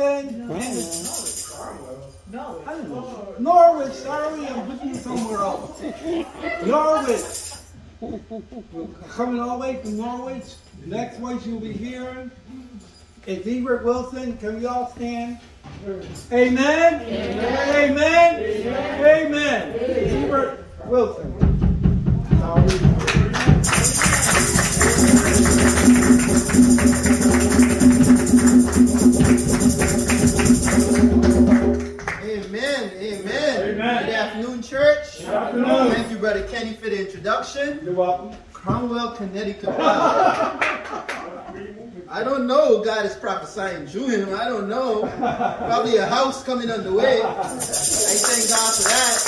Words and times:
Wilson. 0.00 0.48
No. 2.32 2.62
I 2.66 2.74
don't 2.74 2.88
know. 2.88 3.34
Norwich, 3.38 3.92
sorry, 3.92 4.46
I'm 4.46 4.88
you 4.88 4.94
somewhere 4.94 5.40
else. 5.40 5.82
Norwich. 6.64 7.24
Coming 9.10 9.40
all 9.40 9.58
the 9.58 9.62
way 9.62 9.76
from 9.82 9.98
Norwich. 9.98 10.44
The 10.82 10.96
next 10.96 11.18
voice 11.18 11.44
you'll 11.46 11.60
be 11.60 11.72
hearing 11.72 12.30
is 13.26 13.46
Ebert 13.46 13.84
Wilson. 13.84 14.38
Can 14.38 14.60
we 14.60 14.66
all 14.66 14.90
stand? 14.92 15.38
Amen. 16.32 17.02
Amen. 17.02 17.74
Amen. 17.74 19.04
Amen. 19.04 19.76
Ebert 20.24 20.64
Wilson. 20.86 21.34
Amen. 25.92 26.19
Good 35.20 35.34
afternoon. 35.34 35.92
Thank 35.92 36.10
you, 36.10 36.16
Brother 36.16 36.46
Kenny, 36.48 36.72
for 36.72 36.88
the 36.88 36.98
introduction. 37.06 37.80
You're 37.84 37.92
welcome. 37.92 38.34
Cromwell, 38.54 39.12
Connecticut. 39.16 39.68
I 42.08 42.22
don't 42.24 42.46
know. 42.46 42.82
God 42.82 43.04
is 43.04 43.14
prophesying 43.16 43.86
to 43.88 44.08
Him. 44.08 44.34
I 44.34 44.46
don't 44.46 44.66
know. 44.68 45.02
Probably 45.18 45.98
a 45.98 46.06
house 46.06 46.42
coming 46.42 46.70
on 46.70 46.84
the 46.84 46.92
way. 46.92 47.20
I 47.22 47.58
thank 47.58 48.48
God 48.48 48.74
for 48.74 48.84
that. 48.88 49.18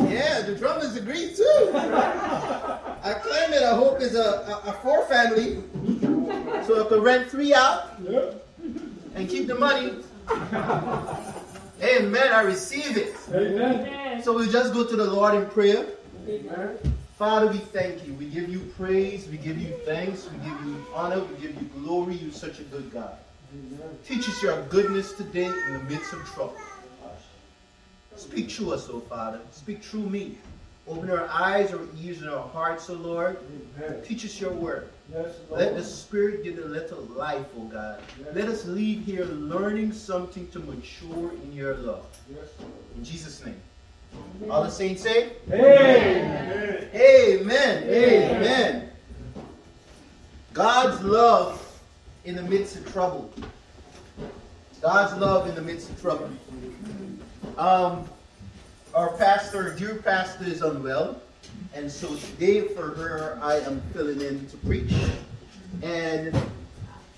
Amen. 0.00 0.10
Yeah, 0.10 0.40
the 0.42 0.54
drummers 0.56 0.96
agree 0.96 1.34
too. 1.34 1.70
I 1.74 3.12
claim 3.22 3.52
it. 3.52 3.62
I 3.62 3.74
hope 3.74 4.00
it's 4.00 4.14
a, 4.14 4.62
a, 4.64 4.70
a 4.70 4.72
four 4.82 5.04
family. 5.04 5.62
So 6.66 6.82
I 6.84 6.88
can 6.88 7.00
rent 7.02 7.30
three 7.30 7.52
out 7.52 7.98
and 9.14 9.28
keep 9.28 9.46
the 9.48 9.54
money. 9.54 10.02
Amen. 11.82 12.32
I 12.32 12.42
receive 12.42 12.96
it. 12.96 13.16
Amen. 13.32 14.22
So 14.22 14.34
we'll 14.34 14.50
just 14.50 14.72
go 14.72 14.84
to 14.86 14.96
the 14.96 15.04
Lord 15.10 15.34
in 15.34 15.46
prayer. 15.46 15.86
Father, 17.16 17.48
we 17.48 17.58
thank 17.58 18.06
you. 18.06 18.14
We 18.14 18.26
give 18.26 18.48
you 18.48 18.60
praise. 18.78 19.28
We 19.28 19.36
give 19.36 19.58
you 19.58 19.74
thanks. 19.84 20.28
We 20.30 20.38
give 20.38 20.60
you 20.66 20.84
honor. 20.94 21.20
We 21.20 21.36
give 21.36 21.54
you 21.60 21.68
glory. 21.82 22.14
You're 22.14 22.32
such 22.32 22.60
a 22.60 22.64
good 22.64 22.90
God. 22.92 23.16
Teach 24.06 24.28
us 24.28 24.42
your 24.42 24.62
goodness 24.66 25.12
today 25.12 25.46
in 25.46 25.72
the 25.72 25.80
midst 25.88 26.12
of 26.12 26.24
trouble. 26.26 26.56
Speak 28.16 28.50
through 28.50 28.72
us, 28.72 28.88
oh 28.90 29.00
Father. 29.00 29.40
Speak 29.50 29.82
through 29.82 30.08
me. 30.08 30.38
Open 30.86 31.10
our 31.10 31.28
eyes, 31.28 31.72
our 31.72 31.80
ears, 32.00 32.20
and 32.20 32.30
our 32.30 32.46
hearts, 32.48 32.88
oh 32.90 32.94
Lord. 32.94 33.38
Teach 34.04 34.24
us 34.24 34.40
your 34.40 34.52
word. 34.52 34.88
Let 35.50 35.74
the 35.74 35.82
Spirit 35.82 36.44
give 36.44 36.56
the 36.56 36.66
little 36.66 37.02
life, 37.16 37.46
oh 37.58 37.64
God. 37.64 38.00
Let 38.32 38.48
us 38.48 38.64
leave 38.64 39.04
here 39.04 39.24
learning 39.24 39.92
something 39.92 40.48
to 40.50 40.60
mature 40.60 41.32
in 41.32 41.52
your 41.52 41.74
love. 41.76 42.06
In 42.96 43.04
Jesus' 43.04 43.44
name. 43.44 43.60
All 44.48 44.62
the 44.62 44.70
saints 44.70 45.02
say, 45.02 45.32
Amen. 45.50 46.88
Amen. 46.94 47.84
Amen. 47.84 48.90
God's 50.52 51.02
love 51.02 51.80
in 52.24 52.34
the 52.36 52.42
midst 52.42 52.76
of 52.76 52.90
trouble. 52.92 53.32
God's 54.80 55.20
love 55.20 55.48
in 55.48 55.54
the 55.54 55.62
midst 55.62 55.90
of 55.90 56.00
trouble. 56.00 56.30
Um, 57.58 58.08
our 58.94 59.10
pastor, 59.16 59.74
dear 59.76 59.96
pastor, 59.96 60.44
is 60.44 60.62
unwell. 60.62 61.20
And 61.74 61.90
so 61.90 62.14
today 62.16 62.68
for 62.68 62.94
her, 62.94 63.38
I 63.42 63.56
am 63.56 63.80
filling 63.92 64.20
in 64.20 64.46
to 64.48 64.56
preach. 64.58 64.92
And 65.82 66.34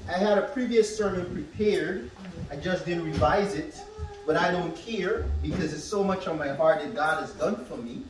I 0.09 0.19
had 0.19 0.39
a 0.39 0.43
previous 0.49 0.97
sermon 0.97 1.27
prepared. 1.33 2.11
I 2.51 2.57
just 2.57 2.85
didn't 2.85 3.05
revise 3.05 3.55
it. 3.55 3.81
But 4.27 4.37
I 4.37 4.51
don't 4.51 4.77
care 4.77 5.27
because 5.43 5.73
it's 5.73 5.85
so 5.85 6.05
much 6.05 6.29
on 6.29 6.39
my 6.39 6.49
heart 6.49 6.81
that 6.81 6.95
God 6.95 7.21
has 7.21 7.33
done 7.33 7.65
for 7.65 7.77
me. 7.77 8.03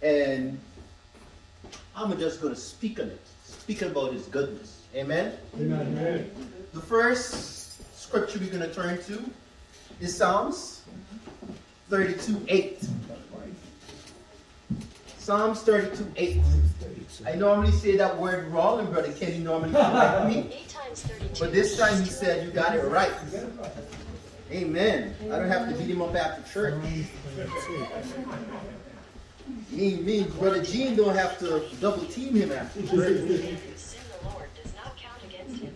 And 0.00 0.58
I'm 1.94 2.16
just 2.18 2.40
going 2.40 2.54
to 2.54 2.60
speak 2.60 3.00
on 3.00 3.08
it. 3.08 3.20
Speak 3.44 3.82
about 3.82 4.12
his 4.12 4.26
goodness. 4.26 4.82
Amen? 4.94 5.36
Amen. 5.56 6.30
The 6.72 6.80
first 6.80 7.98
scripture 8.00 8.38
we're 8.38 8.50
going 8.50 8.60
to 8.60 8.72
turn 8.72 9.02
to 9.04 9.22
is 10.00 10.16
Psalms 10.16 10.82
32 11.90 12.44
8. 12.48 12.88
Psalms 15.28 15.60
32 15.60 16.10
8. 16.16 16.40
I 17.26 17.34
normally 17.34 17.70
say 17.72 17.98
that 17.98 18.18
word 18.18 18.48
wrong, 18.48 18.80
and 18.80 18.90
Brother 18.90 19.12
Kenny 19.12 19.36
normally 19.36 19.74
correct 19.74 20.26
me. 20.26 20.50
Eight 20.50 20.70
times 20.70 21.02
32. 21.02 21.44
But 21.44 21.52
this 21.52 21.76
time 21.76 22.02
he 22.02 22.08
said, 22.08 22.46
You 22.46 22.50
got 22.50 22.74
it 22.74 22.82
right. 22.84 23.12
Amen. 24.50 25.14
I 25.24 25.38
don't 25.38 25.50
have 25.50 25.68
to 25.68 25.74
beat 25.74 25.90
him 25.90 26.00
up 26.00 26.16
after 26.16 26.50
church. 26.50 26.82
Me, 29.70 29.96
me, 29.96 30.22
Brother 30.38 30.62
Gene 30.62 30.96
don't 30.96 31.14
have 31.14 31.38
to 31.40 31.62
double 31.78 32.06
team 32.06 32.34
him 32.34 32.50
after 32.50 32.80
church. 32.86 33.18
Sin 33.76 34.00
the 34.22 34.30
Lord 34.30 34.48
does 34.54 34.74
not 34.76 34.96
count 34.96 35.22
against 35.24 35.60
him. 35.60 35.74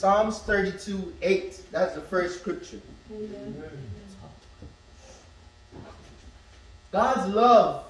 Psalms 0.00 0.38
32 0.38 1.12
8. 1.20 1.60
That's 1.70 1.94
the 1.94 2.00
first 2.00 2.40
scripture. 2.40 2.80
God's 6.90 7.34
love 7.34 7.84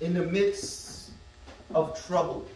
in 0.00 0.14
the 0.14 0.22
midst 0.22 1.10
of 1.74 2.00
trouble. 2.06 2.46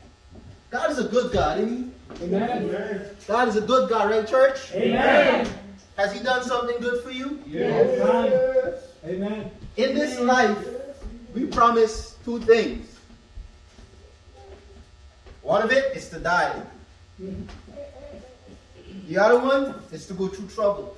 God 0.70 0.88
is 0.92 1.00
a 1.00 1.08
good 1.08 1.32
God, 1.32 1.58
isn't 1.58 1.92
he? 2.20 2.24
Amen. 2.26 3.16
God 3.26 3.48
is 3.48 3.56
a 3.56 3.60
good 3.60 3.90
God, 3.90 4.08
right, 4.08 4.24
church? 4.24 4.72
Amen. 4.72 5.48
Has 5.96 6.12
he 6.12 6.22
done 6.22 6.44
something 6.44 6.80
good 6.80 7.02
for 7.02 7.10
you? 7.10 7.42
Yes. 7.48 8.84
Amen. 9.04 9.50
In 9.78 9.94
this 9.96 10.20
life, 10.20 10.56
we 11.34 11.46
promise 11.46 12.14
two 12.24 12.38
things. 12.38 12.86
One 15.42 15.60
of 15.60 15.72
it 15.72 15.96
is 15.96 16.08
to 16.10 16.20
die. 16.20 16.62
The 19.10 19.18
other 19.18 19.40
one 19.40 19.74
is 19.90 20.06
to 20.06 20.14
go 20.14 20.28
through 20.28 20.46
trouble. 20.46 20.96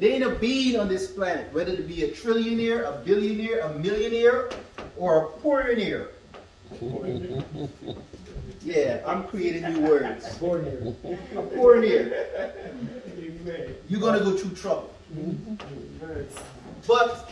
There 0.00 0.10
ain't 0.10 0.24
a 0.24 0.30
being 0.30 0.76
on 0.76 0.88
this 0.88 1.08
planet, 1.08 1.52
whether 1.52 1.70
it 1.70 1.86
be 1.86 2.02
a 2.02 2.08
trillionaire, 2.08 2.88
a 2.88 3.00
billionaire, 3.04 3.60
a 3.60 3.78
millionaire, 3.78 4.50
or 4.96 5.26
a 5.26 5.28
poorionaire. 5.40 6.08
Yeah, 8.64 9.02
I'm 9.06 9.24
creating 9.24 9.62
new 9.74 9.80
words. 9.82 10.24
A 10.24 10.30
poorionaire. 10.40 12.14
You're 13.88 14.00
gonna 14.00 14.20
go 14.20 14.36
through 14.36 14.56
trouble. 14.56 14.90
But 16.88 17.30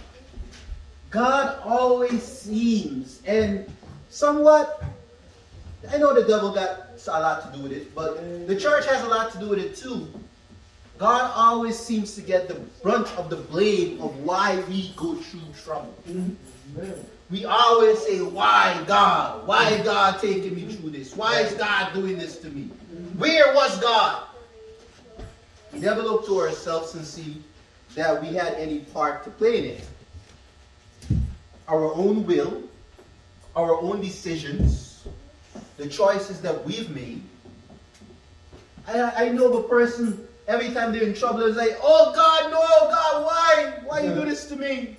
God 1.10 1.58
always 1.64 2.22
seems, 2.22 3.22
and 3.26 3.66
somewhat, 4.08 4.84
I 5.90 5.96
know 5.96 6.14
the 6.14 6.28
devil 6.28 6.52
got 6.52 6.91
a 7.08 7.10
lot 7.10 7.50
to 7.50 7.56
do 7.56 7.62
with 7.64 7.72
it, 7.72 7.94
but 7.94 8.46
the 8.46 8.56
church 8.56 8.86
has 8.86 9.02
a 9.04 9.08
lot 9.08 9.32
to 9.32 9.38
do 9.38 9.48
with 9.48 9.58
it 9.58 9.76
too. 9.76 10.08
God 10.98 11.32
always 11.34 11.78
seems 11.78 12.14
to 12.14 12.20
get 12.20 12.48
the 12.48 12.54
brunt 12.82 13.08
of 13.18 13.28
the 13.28 13.36
blame 13.36 14.00
of 14.00 14.16
why 14.20 14.62
we 14.68 14.92
go 14.96 15.14
through 15.14 15.40
trouble. 15.64 15.94
We 17.30 17.44
always 17.46 17.98
say, 17.98 18.20
Why 18.20 18.82
God? 18.86 19.46
Why 19.46 19.70
is 19.70 19.84
God 19.84 20.20
taking 20.20 20.54
me 20.54 20.72
through 20.72 20.90
this? 20.90 21.16
Why 21.16 21.40
is 21.40 21.54
God 21.54 21.94
doing 21.94 22.18
this 22.18 22.36
to 22.38 22.48
me? 22.48 22.64
Where 23.16 23.54
was 23.54 23.80
God? 23.80 24.24
Never 25.72 26.02
look 26.02 26.26
to 26.26 26.38
ourselves 26.40 26.94
and 26.94 27.04
see 27.04 27.42
that 27.94 28.20
we 28.20 28.28
had 28.28 28.54
any 28.54 28.80
part 28.80 29.24
to 29.24 29.30
play 29.30 29.58
in 29.58 29.64
it. 29.64 29.88
Our 31.68 31.94
own 31.94 32.26
will, 32.26 32.62
our 33.56 33.80
own 33.80 34.02
decisions, 34.02 34.91
the 35.76 35.86
choices 35.86 36.40
that 36.40 36.64
we've 36.64 36.90
made. 36.90 37.22
I, 38.86 39.26
I 39.26 39.28
know 39.28 39.62
the 39.62 39.68
person, 39.68 40.26
every 40.48 40.70
time 40.70 40.92
they're 40.92 41.02
in 41.02 41.14
trouble, 41.14 41.42
is 41.42 41.56
like, 41.56 41.78
oh 41.82 42.12
God, 42.14 42.50
no, 42.50 42.58
oh 42.60 42.88
God, 42.88 43.24
why? 43.24 43.72
Why 43.84 44.00
you 44.02 44.14
do 44.14 44.24
this 44.24 44.46
to 44.46 44.56
me? 44.56 44.96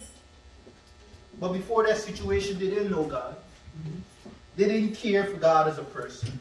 But 1.40 1.54
before 1.54 1.86
that 1.86 1.98
situation, 1.98 2.58
they 2.60 2.70
didn't 2.70 2.92
know 2.92 3.04
God. 3.04 3.36
They 4.56 4.66
didn't 4.66 4.96
care 4.96 5.26
for 5.26 5.38
God 5.38 5.68
as 5.68 5.78
a 5.78 5.84
person. 5.84 6.40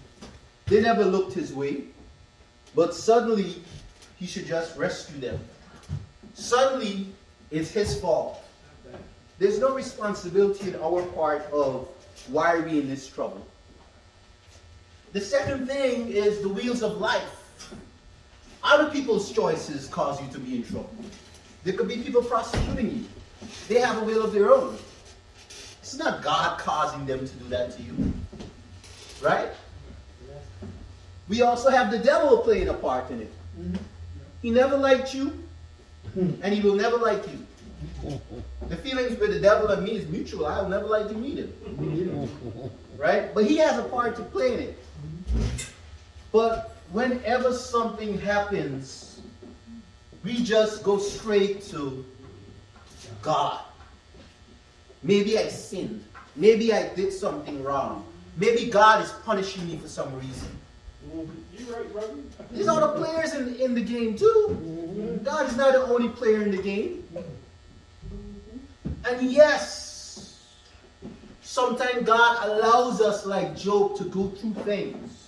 They 0.66 0.80
never 0.80 1.04
looked 1.04 1.32
his 1.32 1.52
way. 1.52 1.84
But 2.74 2.94
suddenly, 2.94 3.62
he 4.18 4.26
should 4.26 4.46
just 4.46 4.76
rescue 4.76 5.20
them. 5.20 5.38
Suddenly, 6.34 7.08
it's 7.50 7.70
his 7.70 8.00
fault. 8.00 8.42
There's 9.38 9.58
no 9.58 9.74
responsibility 9.74 10.68
in 10.68 10.76
our 10.76 11.02
part 11.02 11.42
of 11.52 11.88
why 12.28 12.54
are 12.54 12.62
we 12.62 12.78
in 12.78 12.88
this 12.88 13.06
trouble. 13.08 13.44
The 15.12 15.20
second 15.20 15.66
thing 15.66 16.08
is 16.08 16.40
the 16.40 16.48
wheels 16.48 16.82
of 16.82 16.98
life. 16.98 17.38
Other 18.64 18.90
people's 18.90 19.30
choices 19.30 19.86
cause 19.88 20.20
you 20.22 20.28
to 20.32 20.38
be 20.38 20.56
in 20.56 20.64
trouble. 20.64 20.94
There 21.64 21.74
could 21.74 21.88
be 21.88 21.96
people 21.96 22.22
prosecuting 22.22 22.90
you. 22.98 23.04
They 23.68 23.80
have 23.80 24.00
a 24.00 24.04
will 24.04 24.22
of 24.24 24.32
their 24.32 24.50
own. 24.52 24.76
It's 25.80 25.96
not 25.96 26.22
God 26.22 26.58
causing 26.58 27.04
them 27.04 27.26
to 27.26 27.34
do 27.34 27.48
that 27.50 27.76
to 27.76 27.82
you. 27.82 28.12
Right? 29.20 29.50
We 31.28 31.42
also 31.42 31.70
have 31.70 31.90
the 31.90 31.98
devil 31.98 32.38
playing 32.38 32.68
a 32.68 32.74
part 32.74 33.10
in 33.10 33.20
it. 33.20 33.32
He 34.40 34.50
never 34.50 34.76
liked 34.76 35.14
you, 35.14 35.38
and 36.16 36.54
he 36.54 36.60
will 36.60 36.74
never 36.74 36.96
like 36.96 37.24
you. 37.28 38.18
The 38.68 38.76
feelings 38.76 39.18
with 39.18 39.32
the 39.32 39.40
devil 39.40 39.68
and 39.68 39.84
me 39.84 39.92
is 39.92 40.08
mutual. 40.08 40.46
I 40.46 40.62
will 40.62 40.68
never 40.68 40.86
like 40.86 41.10
you 41.10 41.22
either. 41.24 41.48
Right? 42.96 43.34
But 43.34 43.44
he 43.44 43.58
has 43.58 43.78
a 43.78 43.84
part 43.84 44.16
to 44.16 44.22
play 44.22 44.54
in 44.54 44.60
it. 44.60 44.78
But 46.32 46.76
whenever 46.90 47.52
something 47.52 48.18
happens, 48.18 49.20
we 50.24 50.42
just 50.42 50.82
go 50.82 50.98
straight 50.98 51.62
to 51.68 52.04
God. 53.20 53.60
Maybe 55.02 55.38
I 55.38 55.48
sinned. 55.48 56.04
Maybe 56.36 56.72
I 56.72 56.94
did 56.94 57.12
something 57.12 57.62
wrong. 57.62 58.04
Maybe 58.36 58.70
God 58.70 59.04
is 59.04 59.10
punishing 59.24 59.66
me 59.68 59.76
for 59.76 59.88
some 59.88 60.14
reason. 60.18 60.48
Right, 61.12 61.92
brother? 61.92 62.14
There's 62.50 62.68
other 62.68 62.98
players 62.98 63.34
in, 63.34 63.54
in 63.56 63.74
the 63.74 63.82
game 63.82 64.16
too. 64.16 65.20
God 65.24 65.48
is 65.48 65.56
not 65.56 65.72
the 65.72 65.82
only 65.82 66.08
player 66.08 66.42
in 66.42 66.50
the 66.50 66.62
game. 66.62 67.04
And 69.04 69.30
yes, 69.30 70.38
sometimes 71.42 72.06
God 72.06 72.48
allows 72.48 73.00
us, 73.00 73.26
like 73.26 73.56
Job, 73.56 73.96
to 73.96 74.04
go 74.04 74.28
through 74.28 74.54
things. 74.64 75.21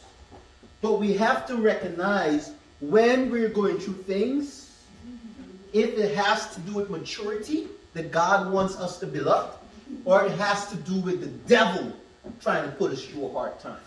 But 0.85 1.01
we 1.01 1.15
have 1.15 1.47
to 1.47 1.57
recognize 1.57 2.53
when 2.81 3.31
we're 3.31 3.49
going 3.49 3.79
through 3.79 4.03
things, 4.03 4.85
if 5.73 5.97
it 5.97 6.15
has 6.15 6.55
to 6.55 6.61
do 6.61 6.75
with 6.75 6.91
maturity, 6.91 7.69
that 7.95 8.13
God 8.13 8.53
wants 8.53 8.77
us 8.77 8.99
to 8.99 9.07
build 9.07 9.29
up, 9.29 9.65
or 10.05 10.27
it 10.27 10.33
has 10.33 10.69
to 10.69 10.77
do 10.77 11.01
with 11.01 11.23
the 11.23 11.29
devil 11.49 11.91
trying 12.43 12.69
to 12.71 12.77
put 12.77 12.93
us 12.93 13.03
through 13.03 13.29
a 13.29 13.33
hard 13.33 13.59
time. 13.61 13.81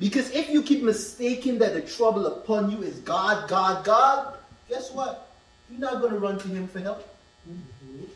Because 0.00 0.28
if 0.32 0.50
you 0.50 0.64
keep 0.64 0.82
mistaking 0.82 1.58
that 1.58 1.74
the 1.74 1.80
trouble 1.82 2.26
upon 2.26 2.72
you 2.72 2.82
is 2.82 2.98
God, 2.98 3.48
God, 3.48 3.84
God, 3.84 4.36
guess 4.68 4.90
what? 4.90 5.30
You're 5.70 5.78
not 5.78 6.00
going 6.00 6.12
to 6.12 6.18
run 6.18 6.40
to 6.40 6.48
Him 6.48 6.66
for 6.66 6.80
help. 6.80 7.08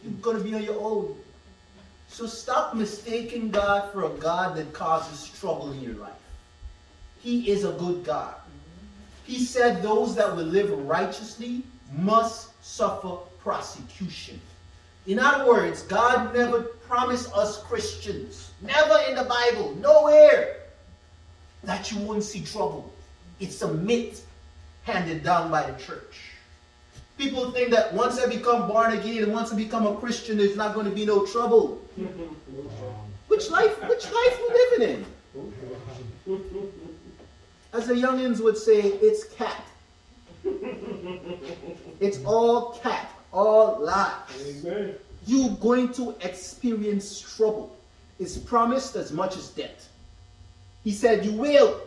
You're 0.03 0.15
going 0.21 0.39
to 0.39 0.43
be 0.43 0.53
on 0.57 0.65
your 0.65 0.81
own. 0.81 1.15
So 2.09 2.27
stop 2.27 2.75
mistaking 2.75 3.53
God 3.53 3.93
for 3.93 4.07
a 4.07 4.11
God 4.19 4.57
that 4.57 4.73
causes 4.73 5.29
trouble 5.39 5.71
in 5.71 5.81
your 5.81 5.95
life. 5.95 6.24
He 7.25 7.51
is 7.51 7.65
a 7.65 7.73
good 7.73 8.05
God. 8.05 8.35
He 9.25 9.43
said 9.43 9.83
those 9.83 10.15
that 10.17 10.37
will 10.37 10.45
live 10.45 10.71
righteously 10.87 11.63
must 11.97 12.51
suffer 12.63 13.17
prosecution. 13.43 14.39
In 15.07 15.19
other 15.19 15.47
words, 15.47 15.85
God 15.85 16.35
never 16.35 16.61
promised 16.87 17.35
us 17.35 17.63
Christians, 17.63 18.51
never 18.61 18.99
in 19.09 19.17
the 19.17 19.25
Bible, 19.25 19.75
nowhere, 19.77 20.57
that 21.63 21.91
you 21.91 21.99
won't 22.01 22.23
see 22.23 22.45
trouble. 22.45 22.93
It's 23.41 23.63
a 23.63 23.73
myth 23.73 24.27
handed 24.83 25.25
down 25.25 25.51
by 25.51 25.71
the 25.71 25.83
church. 25.83 26.33
People 27.17 27.53
think 27.53 27.71
that 27.71 27.95
once 27.95 28.21
I 28.21 28.27
become 28.27 28.69
born 28.69 28.93
again 28.93 29.23
and 29.23 29.33
once 29.33 29.51
I 29.51 29.57
become 29.57 29.87
a 29.87 29.95
Christian, 29.95 30.37
there's 30.37 30.57
not 30.57 30.75
going 30.75 30.91
to 30.91 30.95
be 30.95 31.07
no 31.07 31.25
trouble. 31.25 31.81
Which 33.29 33.49
life, 33.49 33.81
which 33.89 34.05
life 34.05 34.41
we 34.43 34.55
living 34.55 34.97
in? 34.97 35.07
As 37.85 37.91
the 37.91 37.97
youngins 37.97 38.43
would 38.43 38.57
say, 38.57 38.81
it's 38.81 39.25
cat. 39.25 39.63
It's 42.01 42.19
all 42.25 42.79
cat, 42.79 43.11
all 43.31 43.79
lies. 43.79 44.65
Amen. 44.65 44.95
You're 45.27 45.51
going 45.57 45.93
to 45.93 46.17
experience 46.23 47.21
trouble. 47.21 47.77
It's 48.19 48.39
promised 48.39 48.97
as 48.97 49.13
much 49.13 49.37
as 49.37 49.51
death. 49.51 49.91
He 50.83 50.93
said, 50.93 51.27
You 51.27 51.33
will. 51.33 51.79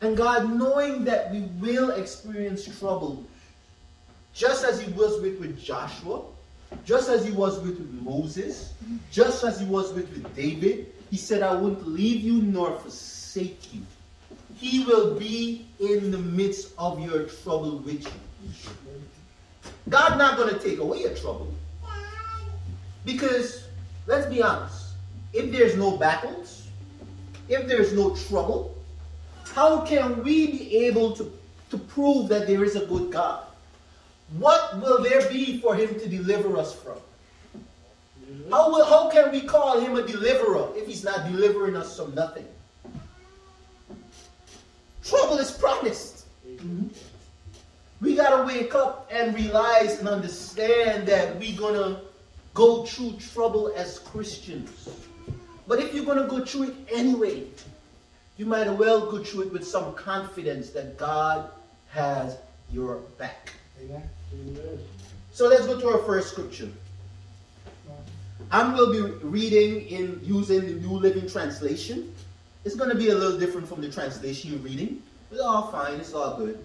And 0.00 0.16
God, 0.16 0.48
knowing 0.48 1.04
that 1.04 1.30
we 1.30 1.40
will 1.60 1.90
experience 1.90 2.64
trouble, 2.78 3.22
just 4.32 4.64
as 4.64 4.80
He 4.80 4.90
was 4.94 5.20
with, 5.20 5.40
with 5.40 5.60
Joshua, 5.60 6.22
just 6.86 7.10
as 7.10 7.26
He 7.26 7.32
was 7.32 7.58
with, 7.58 7.78
with 7.78 7.92
Moses, 8.02 8.72
just 9.10 9.44
as 9.44 9.60
He 9.60 9.66
was 9.66 9.92
with, 9.92 10.08
with 10.08 10.34
David, 10.34 10.90
He 11.10 11.18
said, 11.18 11.42
I 11.42 11.54
won't 11.54 11.86
leave 11.86 12.22
you 12.22 12.40
nor 12.40 12.78
forsake 12.78 13.74
you. 13.74 13.82
He 14.62 14.84
will 14.84 15.18
be 15.18 15.66
in 15.80 16.12
the 16.12 16.18
midst 16.18 16.72
of 16.78 17.00
your 17.00 17.24
trouble 17.24 17.78
with 17.78 18.04
you. 18.04 18.12
God 19.88 20.16
not 20.16 20.36
going 20.36 20.54
to 20.54 20.60
take 20.60 20.78
away 20.78 21.00
your 21.00 21.16
trouble. 21.16 21.52
Because, 23.04 23.64
let's 24.06 24.26
be 24.26 24.40
honest, 24.40 24.90
if 25.32 25.50
there's 25.50 25.76
no 25.76 25.96
battles, 25.96 26.68
if 27.48 27.66
there's 27.66 27.92
no 27.92 28.14
trouble, 28.14 28.78
how 29.52 29.80
can 29.80 30.22
we 30.22 30.52
be 30.52 30.76
able 30.86 31.10
to, 31.16 31.32
to 31.70 31.76
prove 31.76 32.28
that 32.28 32.46
there 32.46 32.62
is 32.62 32.76
a 32.76 32.86
good 32.86 33.10
God? 33.10 33.44
What 34.38 34.80
will 34.80 35.02
there 35.02 35.28
be 35.28 35.58
for 35.58 35.74
him 35.74 35.88
to 35.98 36.08
deliver 36.08 36.56
us 36.56 36.72
from? 36.72 36.98
How, 38.48 38.70
will, 38.70 38.84
how 38.84 39.10
can 39.10 39.32
we 39.32 39.40
call 39.40 39.80
him 39.80 39.96
a 39.96 40.06
deliverer 40.06 40.68
if 40.76 40.86
he's 40.86 41.02
not 41.02 41.24
delivering 41.26 41.74
us 41.74 41.96
from 41.96 42.14
nothing? 42.14 42.46
Trouble 45.04 45.38
is 45.38 45.50
promised. 45.50 46.26
We 48.00 48.16
got 48.16 48.36
to 48.36 48.44
wake 48.44 48.74
up 48.74 49.08
and 49.12 49.34
realize 49.34 49.98
and 50.00 50.08
understand 50.08 51.06
that 51.08 51.38
we're 51.38 51.58
going 51.58 51.74
to 51.74 52.00
go 52.54 52.84
through 52.84 53.16
trouble 53.18 53.72
as 53.76 53.98
Christians. 54.00 54.88
But 55.66 55.80
if 55.80 55.94
you're 55.94 56.04
going 56.04 56.18
to 56.18 56.26
go 56.26 56.44
through 56.44 56.70
it 56.70 56.74
anyway, 56.92 57.44
you 58.36 58.46
might 58.46 58.66
as 58.66 58.78
well 58.78 59.10
go 59.10 59.22
through 59.22 59.42
it 59.42 59.52
with 59.52 59.66
some 59.66 59.94
confidence 59.94 60.70
that 60.70 60.98
God 60.98 61.50
has 61.88 62.38
your 62.72 62.96
back. 63.18 63.52
Amen. 63.80 64.02
Amen. 64.34 64.78
So 65.32 65.48
let's 65.48 65.66
go 65.66 65.80
to 65.80 65.88
our 65.88 65.98
first 65.98 66.30
scripture. 66.30 66.68
I'm 68.50 68.76
going 68.76 68.92
to 68.92 69.18
be 69.18 69.24
reading 69.24 69.86
in 69.86 70.20
using 70.22 70.60
the 70.60 70.86
New 70.86 70.98
Living 70.98 71.28
Translation. 71.28 72.14
It's 72.64 72.76
going 72.76 72.90
to 72.90 72.96
be 72.96 73.10
a 73.10 73.14
little 73.14 73.38
different 73.38 73.68
from 73.68 73.80
the 73.80 73.90
translation 73.90 74.52
you're 74.52 74.60
reading. 74.60 75.02
It's 75.30 75.40
all 75.40 75.70
fine. 75.70 75.94
It's 75.98 76.14
all 76.14 76.36
good. 76.36 76.64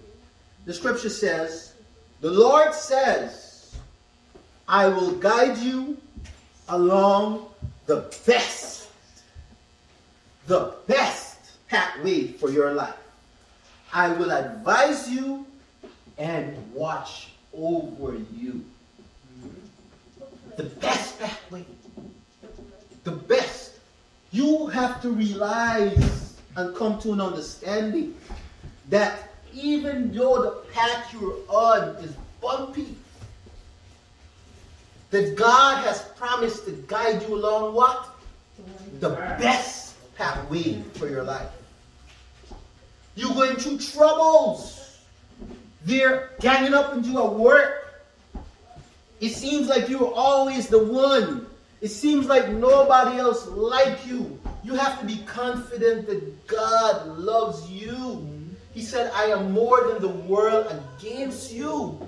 The 0.64 0.74
scripture 0.74 1.08
says, 1.08 1.74
"The 2.20 2.30
Lord 2.30 2.74
says, 2.74 3.74
I 4.68 4.86
will 4.86 5.12
guide 5.12 5.58
you 5.58 5.96
along 6.68 7.46
the 7.86 8.14
best, 8.26 8.88
the 10.46 10.74
best 10.86 11.38
pathway 11.68 12.28
for 12.28 12.50
your 12.50 12.74
life. 12.74 12.94
I 13.92 14.10
will 14.10 14.30
advise 14.30 15.08
you 15.08 15.46
and 16.18 16.54
watch 16.74 17.30
over 17.54 18.16
you. 18.36 18.64
The 20.56 20.64
best 20.64 21.18
pathway. 21.18 21.64
The 23.04 23.12
best. 23.12 23.67
You 24.30 24.66
have 24.66 25.00
to 25.02 25.10
realize 25.10 26.36
and 26.56 26.74
come 26.76 26.98
to 27.00 27.12
an 27.12 27.20
understanding 27.20 28.14
that 28.88 29.30
even 29.54 30.12
though 30.12 30.42
the 30.42 30.50
path 30.72 31.12
you're 31.12 31.36
on 31.48 31.96
is 31.96 32.12
bumpy, 32.40 32.94
that 35.10 35.36
God 35.36 35.82
has 35.84 36.02
promised 36.16 36.66
to 36.66 36.72
guide 36.86 37.22
you 37.22 37.36
along 37.36 37.74
what? 37.74 38.08
The 39.00 39.10
best 39.10 39.94
pathway 40.16 40.82
for 40.94 41.08
your 41.08 41.22
life. 41.22 41.48
You're 43.14 43.34
going 43.34 43.56
through 43.56 43.78
troubles. 43.78 44.98
They're 45.84 46.30
ganging 46.40 46.74
up 46.74 46.92
on 46.92 47.04
you 47.04 47.24
at 47.24 47.32
work. 47.32 48.02
It 49.20 49.30
seems 49.30 49.68
like 49.68 49.88
you're 49.88 50.12
always 50.12 50.68
the 50.68 50.84
one. 50.84 51.46
It 51.80 51.88
seems 51.88 52.26
like 52.26 52.48
nobody 52.48 53.18
else 53.18 53.46
like 53.46 54.06
you. 54.06 54.38
You 54.64 54.74
have 54.74 54.98
to 55.00 55.06
be 55.06 55.18
confident 55.18 56.06
that 56.06 56.46
God 56.46 57.06
loves 57.18 57.70
you. 57.70 58.26
He 58.74 58.82
said, 58.82 59.10
I 59.14 59.26
am 59.26 59.52
more 59.52 59.88
than 59.88 60.02
the 60.02 60.08
world 60.08 60.66
against 60.98 61.52
you. 61.52 62.00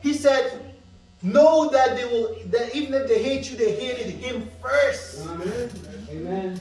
He 0.00 0.14
said, 0.14 0.74
know 1.22 1.70
that 1.70 1.96
they 1.96 2.04
will 2.04 2.36
that 2.46 2.74
even 2.76 2.94
if 2.94 3.08
they 3.08 3.22
hate 3.22 3.50
you, 3.50 3.56
they 3.56 3.74
hated 3.74 4.14
him 4.14 4.48
first. 4.60 5.26
Amen. 5.26 5.70
Amen. 6.10 6.60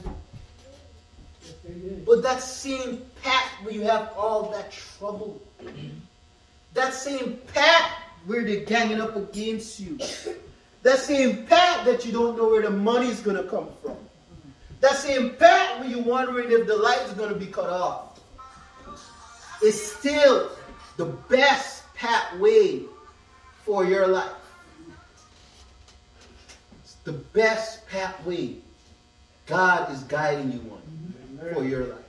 Yes, 1.41 1.53
they 1.63 1.73
did. 1.73 2.05
But 2.05 2.23
that 2.23 2.41
same 2.41 3.01
path 3.21 3.51
where 3.63 3.73
you 3.73 3.81
have 3.81 4.13
all 4.17 4.49
that 4.51 4.71
trouble, 4.71 5.41
that 6.73 6.93
same 6.93 7.37
path 7.53 7.91
where 8.25 8.45
they're 8.45 8.65
ganging 8.65 9.01
up 9.01 9.15
against 9.17 9.79
you, 9.79 9.99
that 10.83 10.99
same 10.99 11.45
path 11.45 11.85
that 11.85 12.05
you 12.05 12.11
don't 12.11 12.37
know 12.37 12.49
where 12.49 12.61
the 12.61 12.69
money's 12.69 13.21
gonna 13.21 13.43
come 13.43 13.69
from, 13.81 13.97
that 14.81 14.95
same 14.95 15.31
path 15.31 15.79
where 15.79 15.89
you're 15.89 16.03
wondering 16.03 16.51
if 16.51 16.67
the 16.67 16.75
light 16.75 17.01
is 17.03 17.13
gonna 17.13 17.35
be 17.35 17.47
cut 17.47 17.69
off, 17.69 18.19
is 19.63 19.81
still 19.81 20.51
the 20.97 21.05
best 21.05 21.83
pathway 21.95 22.81
for 23.65 23.85
your 23.85 24.07
life. 24.07 24.31
the 27.05 27.11
best 27.11 27.85
pathway 27.89 28.55
God 29.45 29.91
is 29.91 30.03
guiding 30.03 30.53
you 30.53 30.59
on 30.71 31.53
for 31.53 31.65
your 31.65 31.85
life. 31.87 31.99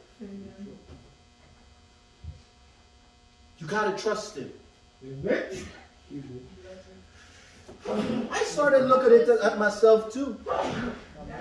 You 3.59 3.67
gotta 3.67 3.97
trust 4.01 4.37
Him. 4.37 4.53
I 5.05 6.54
started 8.55 8.87
looking 8.87 9.13
at, 9.21 9.29
at 9.29 9.59
myself 9.59 10.13
too. 10.13 10.39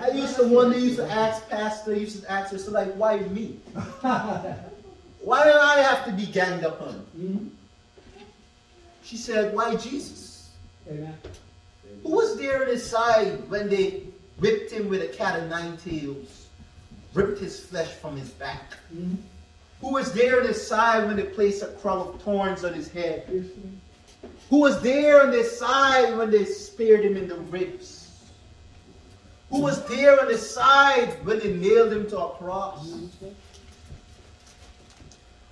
I 0.00 0.08
used 0.10 0.36
to 0.36 0.48
wonder, 0.48 0.76
used 0.76 0.96
to 0.96 1.08
ask 1.10 1.48
Pastor, 1.48 1.94
used 1.94 2.22
to 2.22 2.30
ask 2.30 2.50
her, 2.52 2.58
so 2.58 2.72
like, 2.72 2.92
why 2.94 3.18
me? 3.18 3.58
Why 5.24 5.42
do 5.44 5.52
I 5.58 5.76
have 5.80 6.04
to 6.04 6.12
be 6.12 6.26
ganged 6.26 6.64
up 6.66 6.82
on? 6.82 7.06
Mhm. 7.16 7.48
She 9.02 9.16
said, 9.16 9.54
why 9.54 9.74
Jesus? 9.76 10.50
Amen. 10.90 11.16
Who 12.02 12.10
was 12.10 12.36
there 12.36 12.60
at 12.62 12.68
his 12.68 12.84
side 12.86 13.48
when 13.48 13.70
they 13.70 14.02
whipped 14.38 14.70
him 14.70 14.90
with 14.90 15.00
a 15.00 15.06
cat 15.08 15.40
of 15.40 15.48
nine 15.48 15.78
tails, 15.78 16.48
ripped 17.14 17.38
his 17.38 17.58
flesh 17.58 17.88
from 17.88 18.18
his 18.18 18.28
back? 18.30 18.74
Mhm. 18.94 19.16
Who 19.80 19.92
was 19.94 20.12
there 20.12 20.40
at 20.40 20.46
his 20.46 20.66
side 20.66 21.06
when 21.06 21.16
they 21.16 21.22
placed 21.24 21.62
a 21.62 21.68
crown 21.68 22.00
of 22.06 22.20
thorns 22.20 22.62
on 22.62 22.74
his 22.74 22.88
head? 22.88 23.24
Who 24.50 24.60
was 24.60 24.80
there 24.82 25.22
on 25.22 25.32
his 25.32 25.58
side 25.58 26.16
when 26.16 26.30
they 26.30 26.44
speared 26.44 27.04
him 27.04 27.16
in 27.16 27.28
the 27.28 27.36
ribs? 27.36 28.10
Who 29.50 29.60
was 29.60 29.84
there 29.86 30.20
on 30.20 30.28
his 30.28 30.48
side 30.48 31.24
when 31.24 31.38
they 31.38 31.52
nailed 31.52 31.92
him 31.92 32.08
to 32.10 32.18
a 32.18 32.30
cross? 32.30 32.94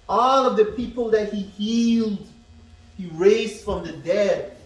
All 0.09 0.47
of 0.47 0.57
the 0.57 0.67
people 0.67 1.11
that 1.11 1.33
he 1.33 1.43
healed, 1.43 2.27
he 2.99 3.07
raised 3.15 3.65
from 3.65 3.85
the 3.85 3.93
dead, 3.93 4.57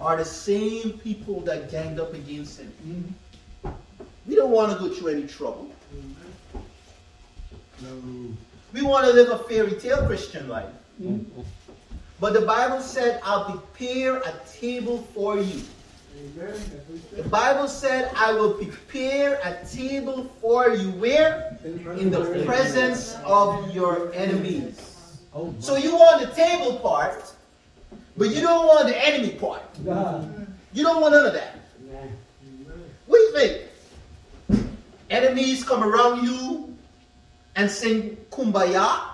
are 0.00 0.16
the 0.16 0.24
same 0.24 0.98
people 0.98 1.40
that 1.42 1.70
ganged 1.70 2.00
up 2.00 2.14
against 2.14 2.60
him. 2.60 2.72
Mhm. 3.64 3.74
We 4.26 4.34
don't 4.34 4.50
want 4.50 4.72
to 4.72 4.78
go 4.78 4.94
through 4.94 5.08
any 5.08 5.26
trouble. 5.26 5.70
No. 7.82 7.90
We 8.72 8.82
want 8.82 9.06
to 9.06 9.12
live 9.12 9.30
a 9.30 9.38
fairy 9.44 9.72
tale 9.72 10.06
Christian 10.06 10.48
life. 10.48 10.72
Mhm. 11.00 11.24
But 12.20 12.34
the 12.34 12.42
Bible 12.42 12.80
said, 12.80 13.20
I'll 13.24 13.44
prepare 13.50 14.18
a 14.18 14.32
table 14.52 14.98
for 15.14 15.38
you. 15.38 15.62
The 17.16 17.22
Bible 17.30 17.66
said, 17.66 18.10
I 18.14 18.32
will 18.32 18.52
prepare 18.52 19.40
a 19.42 19.66
table 19.66 20.24
for 20.40 20.68
you. 20.74 20.90
Where? 20.92 21.56
In 21.64 22.10
the 22.10 22.42
presence 22.44 23.16
of 23.24 23.74
your 23.74 24.12
enemies. 24.12 25.16
So 25.60 25.76
you 25.76 25.96
want 25.96 26.20
the 26.20 26.34
table 26.34 26.76
part, 26.80 27.32
but 28.18 28.28
you 28.28 28.42
don't 28.42 28.66
want 28.66 28.88
the 28.88 29.06
enemy 29.06 29.30
part. 29.36 29.62
You 30.72 30.84
don't 30.84 31.00
want 31.00 31.14
none 31.14 31.26
of 31.26 31.32
that. 31.32 31.56
What 33.06 33.16
do 33.16 33.22
you 33.22 33.32
think? 33.32 34.66
Enemies 35.08 35.64
come 35.64 35.82
around 35.82 36.24
you 36.24 36.76
and 37.56 37.70
sing 37.70 38.16
kumbaya? 38.30 39.08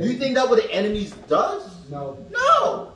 Do 0.00 0.06
you 0.06 0.18
think 0.18 0.34
that 0.34 0.48
what 0.48 0.60
the 0.60 0.70
enemies 0.72 1.12
does? 1.28 1.79
No. 1.90 2.16
No. 2.30 2.92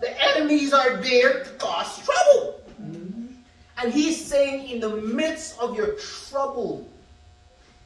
The 0.00 0.10
enemies 0.34 0.72
are 0.72 0.96
there 0.98 1.44
to 1.44 1.50
cause 1.58 1.98
trouble. 2.04 2.60
Mhm. 2.80 3.34
And 3.78 3.92
he's 3.92 4.22
saying, 4.24 4.68
in 4.68 4.80
the 4.80 4.96
midst 4.96 5.58
of 5.58 5.76
your 5.76 5.92
trouble, 5.94 6.86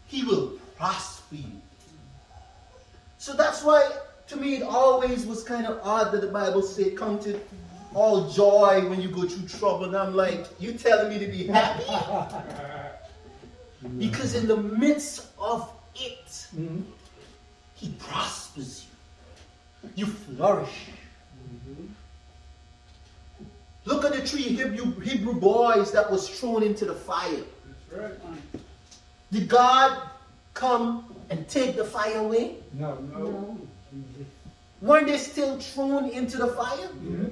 he 0.07 0.25
will 0.25 0.59
prosper 0.77 1.37
you. 1.37 1.53
So 3.19 3.33
that's 3.35 3.63
why, 3.63 3.89
to 4.29 4.37
me, 4.37 4.57
it 4.57 4.63
always 4.63 5.25
was 5.27 5.43
kind 5.45 5.67
of 5.67 5.81
odd 5.83 6.13
that 6.13 6.21
the 6.23 6.27
Bible 6.27 6.63
said, 6.63 6.99
Count 6.99 7.27
it 7.27 7.47
all 7.95 8.29
joy 8.31 8.89
when 8.89 9.01
you 9.01 9.09
go 9.11 9.23
through 9.29 9.47
trouble. 9.49 9.85
And 9.85 9.97
I'm 9.97 10.15
like, 10.15 10.47
You 10.59 10.73
telling 10.73 11.09
me 11.09 11.19
to 11.25 11.31
be 11.31 11.47
happy? 11.47 11.85
Because 13.99 14.37
in 14.37 14.47
the 14.47 14.57
midst 14.57 15.27
of 15.41 15.69
it, 15.97 16.25
Mhm. 16.57 16.85
he 17.75 17.89
prospers 17.99 18.82
you. 19.83 19.91
You 19.95 20.07
flourish. 20.07 20.89
Look 23.85 24.05
at 24.05 24.13
the 24.13 24.21
three 24.27 24.43
Hebrew, 24.43 25.01
Hebrew 25.01 25.35
boys 25.35 25.91
that 25.93 26.11
was 26.11 26.29
thrown 26.29 26.63
into 26.63 26.85
the 26.85 26.95
fire. 26.95 27.43
That's 27.91 28.03
right. 28.23 28.41
Did 29.33 29.49
God 29.49 29.99
come 30.55 31.15
and 31.31 31.49
take 31.49 31.77
the 31.77 31.85
fire 31.85 32.19
away? 32.19 32.57
No, 32.75 32.95
no. 33.13 33.59
Weren't 34.81 35.07
they 35.07 35.19
still 35.19 35.59
thrown 35.59 36.11
into 36.11 36.37
the 36.37 36.49
fire? 36.49 36.89
Mhm. 37.03 37.31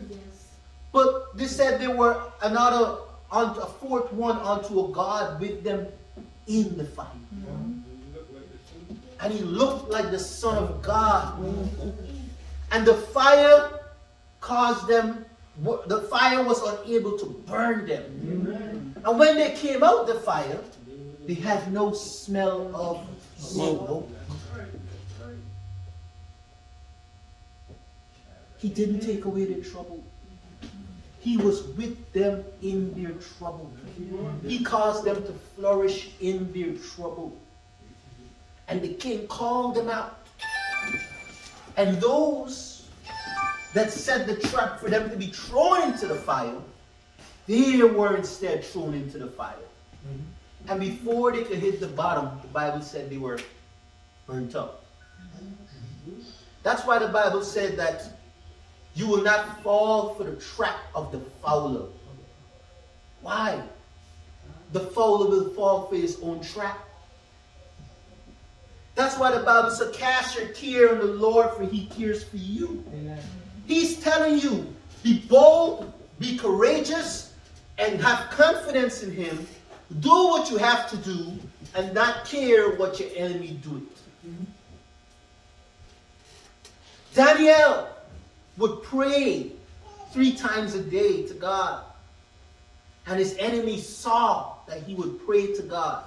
But 0.92 1.36
they 1.36 1.46
said 1.46 1.80
there 1.80 1.94
were 1.94 2.20
another, 2.42 2.98
a 3.30 3.66
fourth 3.66 4.12
one 4.12 4.38
unto 4.38 4.86
a 4.86 4.88
God 4.88 5.40
with 5.40 5.62
them 5.62 5.86
in 6.46 6.76
the 6.76 6.84
fire. 6.84 7.06
And 9.20 9.32
he 9.32 9.40
looked 9.40 9.90
like 9.90 10.10
the 10.10 10.18
Son 10.18 10.56
of 10.56 10.82
God. 10.82 11.38
And 12.72 12.86
the 12.86 12.94
fire 12.94 13.80
caused 14.40 14.86
them, 14.86 15.24
the 15.86 16.02
fire 16.10 16.42
was 16.42 16.62
unable 16.62 17.18
to 17.18 17.26
burn 17.46 17.86
them. 17.86 18.04
Amen. 18.22 18.94
And 19.04 19.18
when 19.18 19.36
they 19.36 19.52
came 19.52 19.82
out 19.82 20.06
the 20.06 20.20
fire, 20.20 20.58
they 21.26 21.34
had 21.34 21.72
no 21.72 21.92
smell 21.92 22.74
of 22.74 23.06
smoke. 23.36 24.08
He 28.58 28.68
didn't 28.68 29.00
take 29.00 29.24
away 29.24 29.46
their 29.46 29.62
trouble. 29.62 30.02
He 31.20 31.36
was 31.36 31.62
with 31.76 32.12
them 32.12 32.44
in 32.62 32.94
their 32.94 33.12
trouble. 33.12 33.70
He 34.46 34.62
caused 34.62 35.04
them 35.04 35.22
to 35.24 35.32
flourish 35.32 36.10
in 36.20 36.52
their 36.52 36.74
trouble. 36.74 37.36
And 38.68 38.80
the 38.82 38.94
king 38.94 39.26
called 39.26 39.74
them 39.74 39.88
out. 39.88 40.19
And 41.76 42.00
those 42.00 42.88
that 43.74 43.90
set 43.92 44.26
the 44.26 44.36
trap 44.36 44.80
for 44.80 44.90
them 44.90 45.08
to 45.10 45.16
be 45.16 45.26
thrown 45.26 45.92
into 45.92 46.06
the 46.06 46.16
fire, 46.16 46.56
they 47.46 47.82
were 47.82 48.16
instead 48.16 48.64
thrown 48.64 48.94
into 48.94 49.18
the 49.18 49.28
fire. 49.28 49.56
Mm-hmm. 50.06 50.70
And 50.70 50.80
before 50.80 51.32
they 51.32 51.44
could 51.44 51.58
hit 51.58 51.80
the 51.80 51.86
bottom, 51.86 52.38
the 52.42 52.48
Bible 52.48 52.82
said 52.82 53.10
they 53.10 53.18
were 53.18 53.38
burnt 54.26 54.54
up. 54.54 54.84
Mm-hmm. 55.18 56.20
That's 56.62 56.84
why 56.84 56.98
the 56.98 57.08
Bible 57.08 57.42
said 57.42 57.76
that 57.78 58.04
you 58.94 59.06
will 59.06 59.22
not 59.22 59.62
fall 59.62 60.14
for 60.14 60.24
the 60.24 60.36
trap 60.36 60.78
of 60.94 61.12
the 61.12 61.20
fowler. 61.42 61.86
Why? 63.22 63.62
The 64.72 64.80
fowler 64.80 65.30
will 65.30 65.50
fall 65.50 65.86
for 65.86 65.96
his 65.96 66.18
own 66.22 66.40
trap. 66.40 66.78
That's 68.94 69.18
why 69.18 69.36
the 69.36 69.44
Bible 69.44 69.70
said, 69.70 69.92
Cast 69.92 70.38
your 70.38 70.48
care 70.48 70.90
on 70.90 70.98
the 70.98 71.04
Lord, 71.04 71.56
for 71.56 71.64
he 71.64 71.86
cares 71.86 72.24
for 72.24 72.36
you. 72.36 72.84
Amen. 72.92 73.18
He's 73.66 74.00
telling 74.00 74.38
you, 74.38 74.74
be 75.02 75.20
bold, 75.20 75.92
be 76.18 76.36
courageous, 76.36 77.34
and 77.78 78.00
have 78.00 78.30
confidence 78.30 79.02
in 79.02 79.12
him. 79.12 79.46
Do 80.00 80.10
what 80.10 80.50
you 80.50 80.56
have 80.56 80.90
to 80.90 80.96
do, 80.98 81.32
and 81.74 81.94
not 81.94 82.24
care 82.24 82.76
what 82.76 83.00
your 83.00 83.08
enemy 83.16 83.58
do 83.62 83.76
it. 83.76 84.28
Mm-hmm. 84.28 84.44
Daniel 87.14 87.88
would 88.56 88.82
pray 88.82 89.52
three 90.12 90.32
times 90.32 90.74
a 90.74 90.82
day 90.82 91.26
to 91.26 91.34
God. 91.34 91.84
And 93.06 93.18
his 93.18 93.36
enemies 93.38 93.88
saw 93.88 94.54
that 94.68 94.82
he 94.82 94.94
would 94.94 95.24
pray 95.26 95.54
to 95.54 95.62
God. 95.62 96.04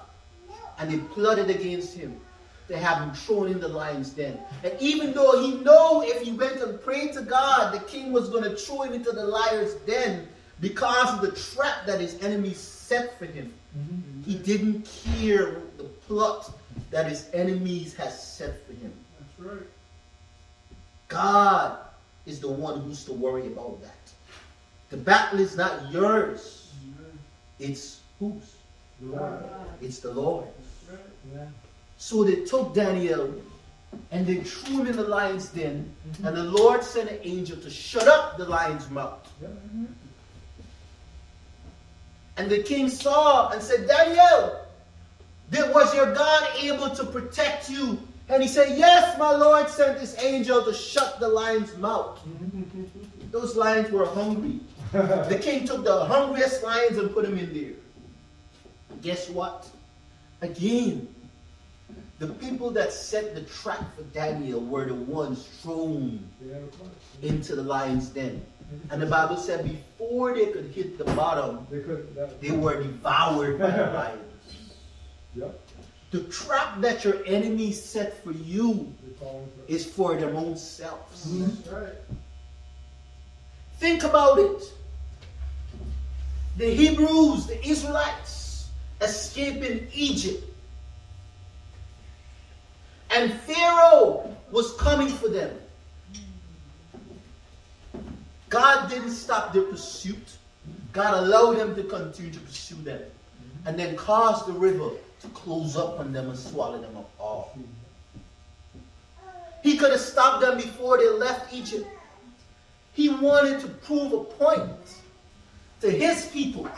And 0.80 0.92
they 0.92 1.00
plotted 1.14 1.50
against 1.50 1.96
him 1.96 2.20
to 2.68 2.78
have 2.78 3.02
him 3.02 3.14
thrown 3.14 3.48
in 3.48 3.60
the 3.60 3.68
lion's 3.68 4.10
den. 4.12 4.40
And 4.64 4.74
even 4.80 5.14
though 5.14 5.42
he 5.42 5.56
know 5.64 6.02
if 6.06 6.22
he 6.22 6.32
went 6.32 6.62
and 6.62 6.82
prayed 6.82 7.14
to 7.14 7.22
God, 7.22 7.74
the 7.74 7.80
king 7.80 8.12
was 8.12 8.30
going 8.30 8.44
to 8.44 8.56
throw 8.56 8.84
him 8.84 8.94
into 8.94 9.12
the 9.12 9.26
lion's 9.26 9.74
den 9.86 10.28
because 10.60 11.14
of 11.14 11.22
the 11.22 11.32
trap 11.32 11.86
that 11.86 12.00
his 12.00 12.22
enemies 12.22 12.58
set 12.58 13.18
for 13.20 13.26
him. 13.26 13.54
Mm-hmm. 13.78 14.30
He 14.30 14.36
didn't 14.38 14.90
care 15.16 15.62
the 15.78 15.84
plot 16.08 16.52
that 16.92 17.08
his 17.08 17.30
enemies 17.34 17.94
had 17.94 18.12
set 18.12 18.66
for 18.66 18.74
him. 18.74 18.94
That's 19.20 19.52
right. 19.52 19.68
God 21.08 21.78
is 22.26 22.40
the 22.40 22.50
one 22.50 22.82
who's 22.82 23.04
to 23.06 23.14
worry 23.14 23.48
about 23.48 23.82
that. 23.82 23.92
The 24.90 24.98
battle 24.98 25.40
is 25.40 25.58
not 25.58 25.92
yours. 25.92 26.72
It's 27.60 28.00
whose? 28.20 28.56
Lord. 29.02 29.44
It's 29.82 30.00
the 30.00 30.12
Lord. 30.12 30.48
Yeah. 31.34 31.46
So 31.98 32.24
they 32.24 32.44
took 32.44 32.74
Daniel 32.74 33.34
and 34.12 34.26
they 34.26 34.38
threw 34.38 34.82
him 34.82 34.88
in 34.88 34.96
the 34.96 35.04
lion's 35.04 35.50
den, 35.50 35.94
mm-hmm. 36.10 36.28
and 36.28 36.36
the 36.36 36.44
Lord 36.44 36.84
sent 36.84 37.10
an 37.10 37.20
angel 37.24 37.58
to 37.58 37.70
shut 37.70 38.08
up 38.08 38.38
the 38.38 38.46
lion's 38.46 38.90
mouth. 38.90 39.32
Yeah. 39.42 39.48
Mm-hmm. 39.50 39.86
And 42.38 42.50
the 42.50 42.64
king 42.64 42.90
saw 42.90 43.50
and 43.50 43.62
said, 43.62 43.88
Daniel, 43.88 44.60
did, 45.52 45.72
was 45.74 45.94
your 45.94 46.14
God 46.14 46.50
able 46.60 46.90
to 46.90 47.04
protect 47.04 47.70
you? 47.70 48.00
And 48.30 48.42
he 48.42 48.50
said, 48.50 48.78
Yes, 48.78 49.18
my 49.20 49.36
Lord 49.36 49.70
sent 49.70 50.00
this 50.00 50.18
angel 50.20 50.64
to 50.64 50.74
shut 50.74 51.20
the 51.20 51.28
lion's 51.28 51.76
mouth. 51.78 52.20
Mm-hmm. 52.28 52.84
Those 53.32 53.56
lions 53.56 53.92
were 53.92 54.06
hungry. 54.06 54.60
The 54.94 55.40
king 55.42 55.66
took 55.66 55.84
the 55.84 56.06
hungriest 56.06 56.62
lions 56.64 56.98
and 56.98 57.12
put 57.12 57.26
them 57.26 57.38
in 57.38 57.52
there. 57.52 57.74
Guess 59.02 59.30
what? 59.30 59.68
Again, 60.42 61.13
the 62.26 62.34
people 62.34 62.70
that 62.72 62.94
set 62.94 63.36
the 63.36 63.42
trap 63.42 63.96
for 63.96 64.04
Daniel 64.14 64.60
were 64.62 64.86
the 64.86 64.94
ones 64.94 65.48
thrown 65.62 66.28
into 67.22 67.56
the 67.56 67.64
lion's 67.64 68.10
den. 68.10 68.44
And 68.90 69.02
the 69.02 69.06
Bible 69.06 69.38
said 69.38 69.64
before 69.66 70.34
they 70.34 70.48
could 70.48 70.72
hit 70.72 70.98
the 70.98 71.04
bottom, 71.06 71.68
They 71.70 72.50
they 72.50 72.56
were 72.56 72.82
devoured 72.82 73.60
by 73.60 73.70
the 73.72 73.86
lions. 74.00 74.34
yep, 75.36 75.60
The 76.12 76.22
trap 76.24 76.82
that 76.82 77.04
your 77.04 77.24
enemy 77.26 77.72
set 77.72 78.24
for 78.24 78.32
you 78.32 78.92
they 79.06 79.14
fall 79.16 79.44
into. 79.44 79.74
is 79.74 79.86
for 79.86 80.16
their 80.16 80.34
own 80.34 80.56
selves. 80.58 81.28
Mm-hmm. 81.28 81.76
Right. 81.76 81.94
Think 83.78 84.04
about 84.04 84.40
it. 84.40 84.74
The 86.58 86.70
Hebrews, 86.70 87.48
the 87.48 87.60
Israelites, 87.68 88.70
escaping 89.02 89.88
Egypt. 89.94 90.44
And 93.14 93.32
Pharaoh 93.32 94.36
was 94.52 94.74
coming 94.74 95.08
for 95.08 95.28
them. 95.28 95.56
God 98.50 98.90
didn't 98.90 99.12
stop 99.12 99.54
their 99.54 99.64
pursuit. 99.64 100.38
God 100.92 101.24
allowed 101.24 101.58
them 101.58 101.76
to 101.76 101.84
continue 101.84 102.32
to 102.32 102.40
pursue 102.40 102.76
them. 102.76 103.02
And 103.66 103.80
then 103.80 103.96
caused 103.96 104.48
the 104.48 104.54
river 104.54 104.90
to 105.22 105.28
close 105.30 105.78
up 105.78 106.00
on 106.00 106.12
them 106.12 106.30
and 106.30 106.38
swallow 106.38 106.82
them 106.82 106.98
up 106.98 107.10
all. 107.20 107.58
He 109.64 109.78
could 109.78 109.92
have 109.92 110.02
stopped 110.02 110.42
them 110.42 110.58
before 110.58 110.98
they 110.98 111.10
left 111.10 111.54
Egypt. 111.54 111.88
He 112.94 113.10
wanted 113.10 113.62
to 113.62 113.68
prove 113.68 114.12
a 114.12 114.24
point 114.24 114.70
to 115.82 115.90
his 115.90 116.28
people 116.28 116.70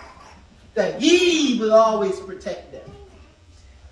that 0.75 1.01
he 1.01 1.57
will 1.59 1.73
always 1.73 2.19
protect 2.19 2.71
them. 2.71 2.94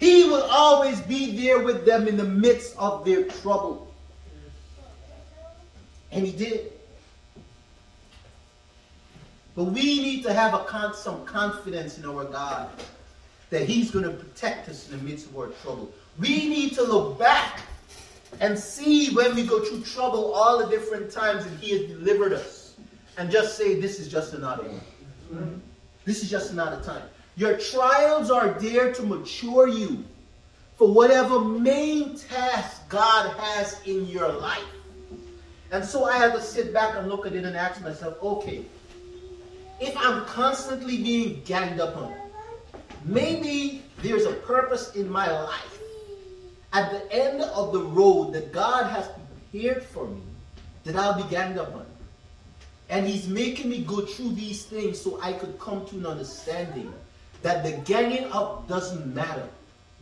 He 0.03 0.25
will 0.25 0.43
always 0.43 0.99
be 0.99 1.31
there 1.37 1.59
with 1.59 1.85
them 1.85 2.09
in 2.09 2.17
the 2.17 2.25
midst 2.25 2.75
of 2.77 3.05
their 3.05 3.23
trouble. 3.23 3.89
And 6.11 6.27
he 6.27 6.33
did. 6.33 6.73
But 9.55 9.63
we 9.63 10.01
need 10.01 10.23
to 10.23 10.33
have 10.33 10.51
con- 10.65 10.93
some 10.93 11.23
confidence 11.23 11.97
in 11.97 12.05
our 12.05 12.25
God 12.25 12.69
that 13.49 13.63
he's 13.65 13.91
going 13.91 14.03
to 14.03 14.11
protect 14.11 14.67
us 14.67 14.91
in 14.91 14.97
the 14.97 15.03
midst 15.05 15.27
of 15.27 15.37
our 15.37 15.47
trouble. 15.63 15.89
We 16.19 16.49
need 16.49 16.73
to 16.73 16.83
look 16.83 17.17
back 17.17 17.61
and 18.41 18.59
see 18.59 19.15
when 19.15 19.33
we 19.35 19.47
go 19.47 19.63
through 19.63 19.83
trouble 19.83 20.33
all 20.33 20.57
the 20.57 20.67
different 20.67 21.13
times 21.13 21.45
that 21.45 21.57
he 21.61 21.77
has 21.77 21.97
delivered 21.97 22.33
us 22.33 22.75
and 23.17 23.31
just 23.31 23.57
say 23.57 23.79
this 23.79 24.01
is 24.01 24.09
just 24.09 24.33
another 24.33 24.63
one 24.63 25.61
this 26.05 26.23
is 26.23 26.29
just 26.29 26.51
another 26.51 26.83
time 26.83 27.03
your 27.35 27.57
trials 27.57 28.29
are 28.29 28.49
there 28.59 28.93
to 28.93 29.03
mature 29.03 29.67
you 29.67 30.03
for 30.75 30.91
whatever 30.91 31.39
main 31.39 32.15
task 32.17 32.87
god 32.89 33.35
has 33.37 33.81
in 33.85 34.05
your 34.07 34.31
life 34.31 34.63
and 35.71 35.83
so 35.83 36.05
i 36.05 36.17
had 36.17 36.33
to 36.33 36.41
sit 36.41 36.73
back 36.73 36.95
and 36.97 37.07
look 37.09 37.25
at 37.25 37.33
it 37.33 37.43
and 37.43 37.55
ask 37.55 37.81
myself 37.81 38.21
okay 38.21 38.65
if 39.79 39.95
i'm 39.97 40.25
constantly 40.25 40.97
being 40.97 41.41
ganged 41.45 41.79
up 41.79 41.95
on 41.97 42.13
maybe 43.05 43.83
there's 44.01 44.25
a 44.25 44.33
purpose 44.33 44.95
in 44.95 45.09
my 45.09 45.29
life 45.29 45.73
at 46.73 46.91
the 46.91 47.13
end 47.13 47.41
of 47.41 47.71
the 47.71 47.79
road 47.79 48.33
that 48.33 48.51
God 48.51 48.89
has 48.89 49.07
prepared 49.51 49.83
for 49.83 50.07
me, 50.07 50.21
that 50.83 50.95
I'll 50.95 51.15
be 51.15 51.29
ganged 51.29 51.59
up 51.59 51.73
on. 51.75 51.85
And 52.89 53.07
He's 53.07 53.27
making 53.27 53.69
me 53.69 53.83
go 53.83 54.01
through 54.01 54.33
these 54.33 54.65
things 54.65 54.99
so 54.99 55.19
I 55.21 55.33
could 55.33 55.57
come 55.59 55.85
to 55.87 55.95
an 55.95 56.05
understanding 56.05 56.91
that 57.43 57.63
the 57.63 57.73
ganging 57.83 58.31
up 58.31 58.67
doesn't 58.67 59.13
matter. 59.13 59.47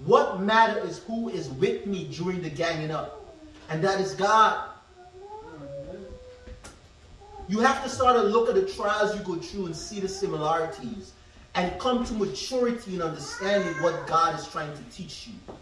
What 0.06 0.42
matters 0.42 0.90
is 0.90 1.00
who 1.00 1.30
is 1.30 1.50
with 1.50 1.86
me 1.86 2.06
during 2.06 2.42
the 2.42 2.50
ganging 2.50 2.92
up, 2.92 3.36
and 3.70 3.84
that 3.84 4.00
is 4.00 4.14
God. 4.14 4.70
You 7.48 7.60
have 7.60 7.84
to 7.84 7.90
start 7.90 8.16
to 8.16 8.24
look 8.24 8.48
at 8.48 8.56
the 8.56 8.66
trials 8.66 9.18
you 9.18 9.24
go 9.26 9.36
through 9.36 9.66
and 9.66 9.76
see 9.76 10.00
the 10.00 10.08
similarities 10.08 11.12
and 11.56 11.78
come 11.80 12.06
to 12.06 12.14
maturity 12.14 12.96
in 12.96 13.02
understanding 13.02 13.74
what 13.84 14.08
God 14.08 14.40
is 14.40 14.48
trying 14.48 14.74
to 14.74 14.84
teach 14.96 15.28
you. 15.28 15.56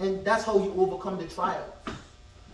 And 0.00 0.24
that's 0.24 0.44
how 0.44 0.58
you 0.58 0.74
overcome 0.76 1.18
the 1.18 1.26
trials. 1.26 1.72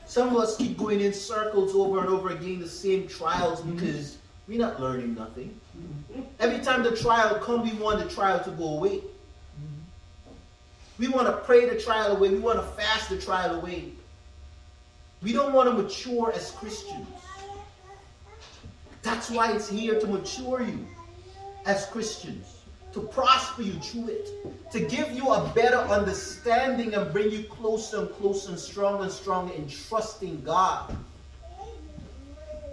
Some 0.04 0.28
of 0.28 0.36
us 0.36 0.56
keep 0.56 0.76
going 0.76 1.00
in 1.00 1.12
circles 1.12 1.74
over 1.74 2.00
and 2.00 2.08
over 2.08 2.28
again, 2.30 2.60
the 2.60 2.68
same 2.68 3.08
trials, 3.08 3.60
mm-hmm. 3.60 3.76
because 3.76 4.18
we're 4.48 4.58
not 4.58 4.80
learning 4.80 5.14
nothing. 5.14 5.58
Mm-hmm. 5.76 6.22
Every 6.38 6.64
time 6.64 6.82
the 6.82 6.96
trial 6.96 7.38
comes, 7.40 7.70
we 7.70 7.78
want 7.78 7.98
the 7.98 8.08
trial 8.12 8.42
to 8.44 8.50
go 8.50 8.76
away. 8.76 9.00
We 10.98 11.08
want 11.08 11.26
to 11.26 11.36
pray 11.44 11.68
the 11.68 11.78
trial 11.78 12.16
away. 12.16 12.30
We 12.30 12.38
want 12.38 12.58
to 12.58 12.64
fast 12.80 13.10
the 13.10 13.20
trial 13.20 13.56
away. 13.56 13.92
We 15.22 15.32
don't 15.32 15.52
want 15.52 15.68
to 15.68 15.82
mature 15.82 16.32
as 16.34 16.52
Christians. 16.52 17.06
That's 19.02 19.30
why 19.30 19.52
it's 19.52 19.68
here 19.68 20.00
to 20.00 20.06
mature 20.06 20.62
you 20.62 20.86
as 21.66 21.86
Christians 21.86 22.56
to 22.96 23.02
prosper 23.02 23.60
you 23.60 23.74
through 23.74 24.08
it, 24.08 24.30
to 24.72 24.80
give 24.80 25.12
you 25.12 25.28
a 25.28 25.46
better 25.54 25.76
understanding 25.76 26.94
and 26.94 27.12
bring 27.12 27.30
you 27.30 27.42
closer 27.44 27.98
and 27.98 28.10
closer 28.12 28.48
and 28.48 28.58
stronger 28.58 29.02
and 29.02 29.12
stronger 29.12 29.52
in 29.52 29.68
trusting 29.68 30.40
God. 30.42 30.96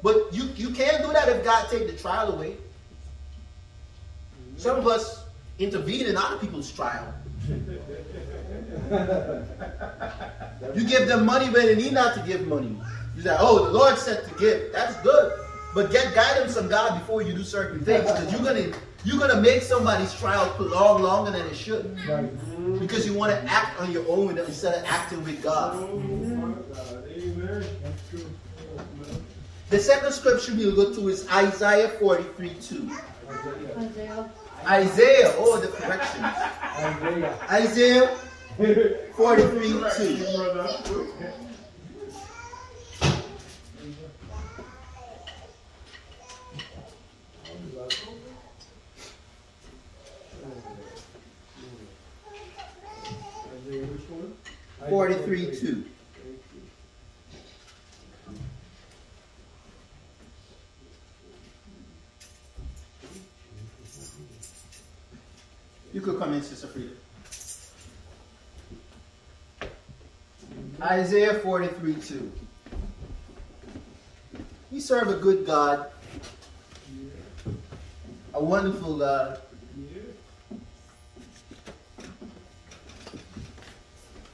But 0.04 0.34
you, 0.34 0.50
you 0.56 0.70
can't 0.72 1.02
do 1.02 1.12
that 1.14 1.30
if 1.30 1.44
God 1.44 1.70
take 1.70 1.88
the 1.88 1.94
trial 1.94 2.34
away. 2.34 2.58
Some 4.58 4.78
of 4.78 4.86
us 4.86 5.24
intervene 5.58 6.06
in 6.06 6.18
other 6.18 6.38
people's 6.38 6.72
trial. 6.72 7.14
You 10.76 10.86
give 10.86 11.08
them 11.08 11.26
money 11.26 11.50
when 11.50 11.66
they 11.66 11.76
need 11.76 11.94
not 11.94 12.16
to 12.16 12.22
give 12.22 12.48
money. 12.48 12.78
You 13.16 13.22
say, 13.22 13.36
oh, 13.40 13.66
the 13.66 13.72
Lord 13.72 13.98
said 13.98 14.24
to 14.28 14.34
give. 14.36 14.72
That's 14.74 14.96
good. 15.02 15.40
But 15.74 15.92
get 15.92 16.14
guidance 16.14 16.56
from 16.56 16.68
God 16.68 17.00
before 17.00 17.22
you 17.22 17.34
do 17.34 17.44
certain 17.44 17.84
things. 17.84 18.04
Because 18.04 18.32
you're 18.32 18.44
gonna 18.44 18.72
you're 19.04 19.20
gonna 19.20 19.42
make 19.42 19.64
somebody's 19.64 20.14
trial 20.14 20.50
prolong 20.56 21.02
longer 21.02 21.32
than 21.32 21.46
it 21.48 21.56
should. 21.56 21.98
Right. 22.08 22.80
Because 22.80 23.06
you 23.06 23.14
want 23.14 23.32
to 23.32 23.44
act 23.50 23.80
on 23.80 23.92
your 23.92 24.08
own 24.08 24.38
instead 24.38 24.76
of 24.76 24.84
acting 24.86 25.24
with 25.24 25.42
God. 25.42 25.84
Amen. 25.84 26.64
The 29.74 29.80
second 29.80 30.12
scripture 30.12 30.54
we'll 30.54 30.76
go 30.76 30.94
to 30.94 31.10
is 31.10 31.28
Isaiah 31.30 31.90
43 31.90 32.54
2. 32.62 32.92
Isaiah. 33.28 34.30
Isaiah, 34.68 35.34
oh 35.40 35.60
the 35.60 35.70
corrections. 35.70 36.26
Isaiah. 36.78 37.40
Isaiah 37.50 38.08
43 39.18 39.84
2. 39.98 40.14
Isaiah, 53.58 53.86
which 53.88 54.06
You 65.94 66.02
could 66.02 66.18
come 66.18 66.34
in, 66.34 66.42
Sister 66.42 66.66
Frida. 66.68 66.90
Isaiah 70.82 71.36
43 71.36 71.94
2. 71.94 72.32
We 74.72 74.80
serve 74.80 75.10
a 75.10 75.18
good 75.18 75.46
God, 75.46 75.92
a 78.34 78.44
wonderful 78.44 78.98
God. 78.98 79.40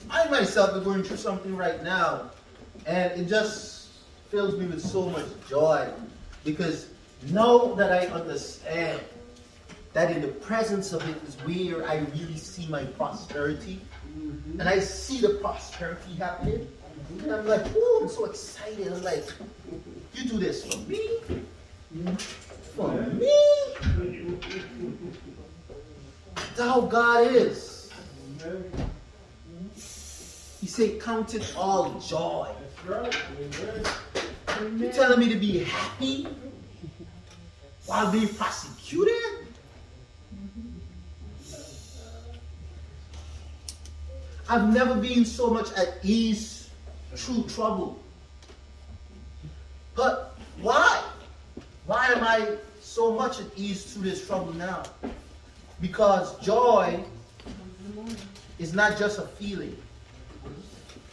I 0.09 0.27
myself 0.29 0.73
am 0.73 0.83
going 0.85 1.03
through 1.03 1.17
something 1.17 1.57
right 1.57 1.83
now, 1.83 2.31
and 2.85 3.11
it 3.19 3.27
just 3.27 3.89
fills 4.31 4.57
me 4.57 4.65
with 4.65 4.81
so 4.81 5.09
much 5.09 5.25
joy 5.49 5.89
because 6.45 6.87
now 7.31 7.73
that 7.75 7.91
I 7.91 8.07
understand 8.07 9.01
that 9.93 10.11
in 10.11 10.21
the 10.21 10.27
presence 10.27 10.93
of 10.93 11.07
it 11.09 11.17
is 11.27 11.35
where 11.45 11.87
I 11.87 11.97
really 11.97 12.37
see 12.37 12.67
my 12.67 12.83
prosperity, 12.83 13.79
mm-hmm. 14.17 14.59
and 14.59 14.69
I 14.69 14.79
see 14.79 15.19
the 15.19 15.35
prosperity 15.41 16.13
happening, 16.15 16.67
and 17.21 17.31
I'm 17.31 17.47
like, 17.47 17.65
oh, 17.75 17.99
I'm 18.03 18.09
so 18.09 18.25
excited. 18.25 18.91
I'm 18.91 19.03
like, 19.03 19.25
you 20.13 20.29
do 20.29 20.37
this 20.37 20.65
for 20.65 20.77
me? 20.87 21.01
For 22.75 22.91
me? 22.91 23.35
That's 26.35 26.59
how 26.59 26.81
God 26.81 27.27
is. 27.35 27.91
He 30.61 30.67
said, 30.67 31.01
Count 31.01 31.35
it 31.35 31.53
all 31.57 31.99
joy. 31.99 32.49
That's 32.85 32.85
right. 32.85 33.17
Amen. 34.49 34.79
You're 34.79 34.91
telling 34.91 35.19
me 35.19 35.29
to 35.29 35.39
be 35.39 35.59
happy 35.59 36.27
while 37.85 38.11
being 38.11 38.27
prosecuted. 38.27 39.15
I've 44.49 44.73
never 44.73 44.95
been 44.95 45.25
so 45.25 45.51
much 45.51 45.71
at 45.73 45.99
ease 46.01 46.71
through 47.15 47.43
trouble. 47.43 47.99
But 49.95 50.35
why? 50.59 51.03
Why 51.85 52.07
am 52.07 52.23
I 52.23 52.57
so 52.81 53.13
much 53.13 53.39
at 53.39 53.45
ease 53.55 53.93
through 53.93 54.09
this 54.09 54.25
trouble 54.25 54.53
now? 54.53 54.83
Because 55.81 56.39
joy 56.39 57.03
is 58.57 58.73
not 58.73 58.97
just 58.97 59.19
a 59.19 59.23
feeling. 59.23 59.77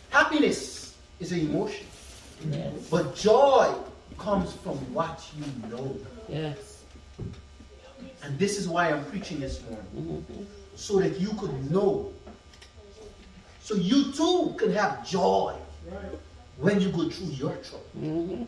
Happiness 0.09 0.96
is 1.20 1.33
an 1.33 1.40
emotion. 1.40 1.87
But 2.90 3.14
joy 3.14 3.75
comes 4.16 4.55
from 4.55 4.77
what 4.94 5.22
you 5.38 5.68
know. 5.68 5.94
Yes. 6.27 6.85
And 8.22 8.38
this 8.38 8.59
is 8.59 8.66
why 8.66 8.90
I'm 8.90 9.05
preaching 9.07 9.40
this 9.40 9.62
morning. 9.62 10.25
Mm-hmm. 10.31 10.42
So 10.75 11.01
that 11.01 11.20
you 11.20 11.35
could 11.35 11.70
know. 11.70 12.12
So 13.67 13.75
you 13.75 14.13
too 14.13 14.55
can 14.57 14.73
have 14.75 15.05
joy 15.05 15.53
when 16.59 16.81
you 16.81 16.89
go 16.91 17.11
through 17.11 17.31
your 17.31 17.57
trouble. 17.57 18.47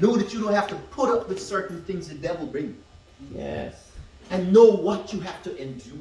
Know 0.00 0.16
that 0.16 0.32
you 0.32 0.40
don't 0.40 0.54
have 0.54 0.68
to 0.68 0.76
put 0.92 1.08
up 1.10 1.28
with 1.28 1.42
certain 1.42 1.82
things 1.82 2.06
the 2.08 2.14
devil 2.14 2.46
brings. 2.46 2.76
Yes. 3.34 3.90
And 4.30 4.52
know 4.52 4.66
what 4.70 5.12
you 5.12 5.18
have 5.18 5.42
to 5.42 5.56
endure. 5.60 5.98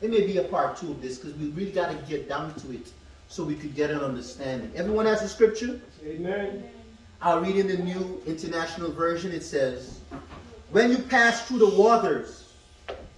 There 0.00 0.10
may 0.10 0.26
be 0.26 0.38
a 0.38 0.42
part 0.42 0.76
two 0.76 0.90
of 0.90 1.00
this 1.00 1.18
because 1.18 1.36
we 1.38 1.50
really 1.50 1.70
got 1.70 1.92
to 1.92 1.96
get 2.08 2.28
down 2.28 2.52
to 2.54 2.72
it 2.72 2.90
so 3.28 3.44
we 3.44 3.54
could 3.54 3.76
get 3.76 3.90
an 3.92 4.00
understanding. 4.00 4.72
Everyone 4.74 5.06
has 5.06 5.22
a 5.22 5.28
scripture? 5.28 5.80
Amen. 6.04 6.68
I'll 7.22 7.40
read 7.40 7.54
in 7.54 7.68
the 7.68 7.78
New 7.78 8.20
International 8.26 8.90
Version. 8.90 9.30
It 9.30 9.44
says, 9.44 10.00
When 10.72 10.90
you 10.90 10.98
pass 10.98 11.46
through 11.46 11.60
the 11.60 11.70
waters, 11.70 12.48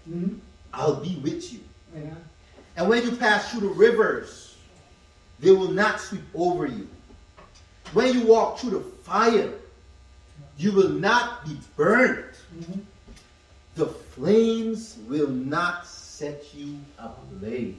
Mhm. 0.07 0.39
I'll 0.73 0.97
be 0.97 1.17
with 1.17 1.53
you. 1.53 1.61
Yeah. 1.95 2.15
And 2.77 2.89
when 2.89 3.03
you 3.03 3.17
pass 3.17 3.51
through 3.51 3.69
the 3.69 3.75
rivers, 3.75 4.57
they 5.41 5.51
will 5.51 5.71
not 5.71 6.01
sweep 6.01 6.23
over 6.35 6.67
you. 6.67 6.89
When 7.93 8.15
you 8.15 8.27
walk 8.27 8.59
through 8.59 8.71
the 8.71 8.81
fire, 8.81 9.53
you 10.57 10.73
will 10.73 10.89
not 10.89 11.45
be 11.45 11.59
burned. 11.77 12.35
Mm-hmm. 12.57 12.81
The 13.75 13.87
flames 13.87 14.99
will 15.09 15.29
not 15.29 15.87
set 15.87 16.55
you 16.55 16.79
ablaze. 16.99 17.77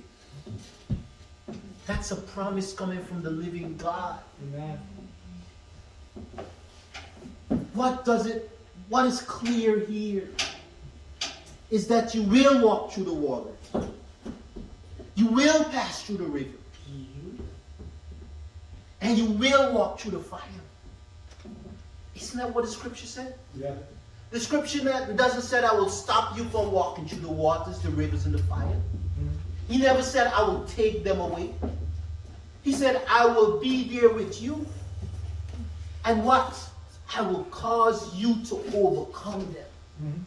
That's 1.86 2.12
a 2.12 2.16
promise 2.16 2.74
coming 2.74 3.04
from 3.04 3.22
the 3.22 3.30
living 3.30 3.76
God. 3.78 4.20
Amen. 4.54 4.80
What 7.74 8.06
does 8.06 8.28
it, 8.28 8.58
what 8.90 9.06
is 9.06 9.22
clear 9.22 9.80
here 9.80 10.30
is 11.74 11.88
that 11.88 12.14
you 12.14 12.22
will 12.22 12.64
walk 12.64 12.92
through 12.92 13.06
the 13.06 13.14
water. 13.14 13.50
You 15.16 15.26
will 15.26 15.64
pass 15.66 16.04
through 16.04 16.18
the 16.18 16.26
river. 16.26 16.58
And 19.02 19.18
you 19.18 19.26
will 19.26 19.74
walk 19.74 20.00
through 20.00 20.12
the 20.12 20.20
fire. 20.20 20.62
Isn't 22.16 22.38
that 22.38 22.54
what 22.54 22.66
the 22.66 22.70
scripture 22.70 23.08
said? 23.08 23.34
Yeah. 23.56 23.74
The 24.30 24.40
scripture 24.40 24.84
that 24.84 25.18
doesn't 25.18 25.42
say 25.42 25.64
I 25.64 25.74
will 25.74 25.90
stop 25.90 26.38
you 26.38 26.44
from 26.46 26.72
walking 26.72 27.08
through 27.08 27.22
the 27.22 27.32
waters, 27.32 27.80
the 27.80 27.90
rivers, 27.90 28.28
and 28.28 28.36
the 28.36 28.44
fire. 28.44 28.68
Mm-hmm. 28.68 29.28
He 29.68 29.80
never 29.80 30.04
said 30.04 30.28
I 30.28 30.44
will 30.44 30.66
take 30.66 31.04
them 31.04 31.20
away. 31.20 31.56
He 32.62 32.72
said 32.72 33.02
I 33.10 33.26
will 33.26 33.60
be 33.60 34.00
there 34.00 34.10
with 34.10 34.44
you. 34.44 34.64
And 36.06 36.24
what? 36.24 36.54
I 37.16 37.22
will 37.22 37.46
cause 37.46 38.16
you 38.16 38.44
to 38.46 38.62
overcome 38.76 39.42
them. 39.54 39.72
Mm-hmm. 40.04 40.22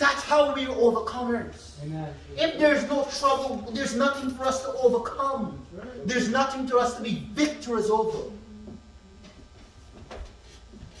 That's 0.00 0.22
how 0.22 0.54
we're 0.54 0.68
overcomers. 0.68 1.74
Amen. 1.84 2.14
If 2.34 2.58
there's 2.58 2.88
no 2.88 3.06
trouble, 3.18 3.70
there's 3.74 3.94
nothing 3.94 4.30
for 4.30 4.44
us 4.44 4.62
to 4.62 4.72
overcome. 4.72 5.64
There's 6.06 6.30
nothing 6.30 6.66
for 6.66 6.78
us 6.78 6.96
to 6.96 7.02
be 7.02 7.28
victorious 7.34 7.90
over. 7.90 8.30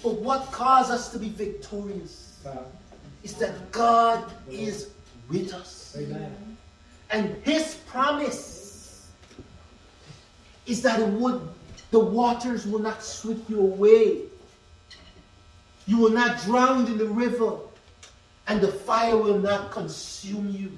But 0.02 0.20
what 0.20 0.52
caused 0.52 0.90
us 0.90 1.10
to 1.12 1.18
be 1.18 1.30
victorious 1.30 2.46
is 3.22 3.32
that 3.36 3.72
God 3.72 4.22
is 4.50 4.90
with 5.30 5.54
us. 5.54 5.96
Amen. 5.98 6.58
And 7.10 7.42
his 7.42 7.76
promise 7.86 9.08
is 10.66 10.82
that 10.82 11.00
it 11.00 11.08
would 11.08 11.40
the 11.90 11.98
waters 11.98 12.66
will 12.66 12.80
not 12.80 13.02
sweep 13.02 13.48
you 13.48 13.60
away. 13.60 14.24
You 15.86 15.96
will 15.96 16.10
not 16.10 16.40
drown 16.42 16.86
in 16.86 16.98
the 16.98 17.06
river, 17.06 17.56
and 18.50 18.60
the 18.60 18.66
fire 18.66 19.16
will 19.16 19.38
not 19.38 19.70
consume 19.70 20.50
you. 20.50 20.76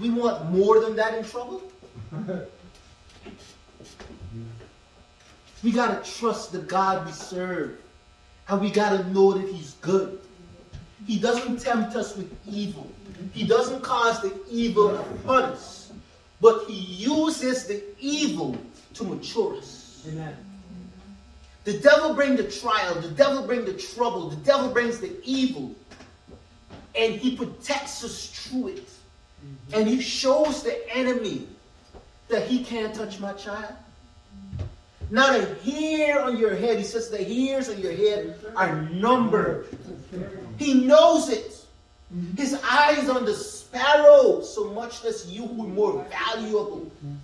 We 0.00 0.10
want 0.10 0.50
more 0.50 0.80
than 0.80 0.96
that 0.96 1.16
in 1.16 1.24
trouble. 1.24 1.62
we 5.62 5.70
gotta 5.70 6.02
trust 6.18 6.50
the 6.50 6.58
God 6.58 7.06
we 7.06 7.12
serve. 7.12 7.80
And 8.48 8.60
we 8.60 8.68
gotta 8.68 9.08
know 9.10 9.34
that 9.34 9.48
He's 9.48 9.74
good. 9.74 10.18
He 11.06 11.20
doesn't 11.20 11.60
tempt 11.60 11.94
us 11.94 12.16
with 12.16 12.36
evil. 12.44 12.90
He 13.32 13.46
doesn't 13.46 13.80
cause 13.82 14.22
the 14.22 14.34
evil 14.50 14.96
upon 14.96 15.44
us. 15.44 15.92
But 16.40 16.64
he 16.66 16.74
uses 16.74 17.68
the 17.68 17.80
evil 18.00 18.58
to 18.94 19.04
mature 19.04 19.56
us. 19.56 20.04
Amen. 20.08 20.36
The 21.64 21.78
devil 21.78 22.14
brings 22.14 22.36
the 22.36 22.50
trial, 22.50 22.94
the 23.00 23.08
devil 23.08 23.46
brings 23.46 23.64
the 23.64 23.72
trouble, 23.72 24.28
the 24.28 24.36
devil 24.36 24.68
brings 24.68 25.00
the 25.00 25.16
evil. 25.24 25.74
And 26.94 27.14
he 27.14 27.36
protects 27.36 28.04
us 28.04 28.28
through 28.28 28.68
it. 28.68 28.86
Mm-hmm. 28.86 29.74
And 29.74 29.88
he 29.88 30.00
shows 30.00 30.62
the 30.62 30.94
enemy 30.94 31.48
that 32.28 32.46
he 32.46 32.62
can't 32.62 32.94
touch 32.94 33.18
my 33.18 33.32
child. 33.32 33.74
Not 35.10 35.38
a 35.38 35.54
hair 35.62 36.22
on 36.22 36.36
your 36.36 36.54
head. 36.54 36.78
He 36.78 36.84
says 36.84 37.10
the 37.10 37.22
hairs 37.22 37.68
on 37.68 37.78
your 37.78 37.92
head 37.92 38.38
are 38.56 38.82
numbered. 38.82 39.66
He 40.58 40.84
knows 40.84 41.30
it. 41.30 41.64
Mm-hmm. 42.14 42.36
His 42.36 42.60
eyes 42.62 43.08
on 43.08 43.24
the 43.24 43.34
sparrow, 43.34 44.40
so 44.42 44.70
much 44.70 45.02
less 45.02 45.26
you 45.26 45.46
who 45.46 45.64
are 45.64 45.68
more 45.68 46.06
valuable 46.10 46.90
mm-hmm. 47.04 47.14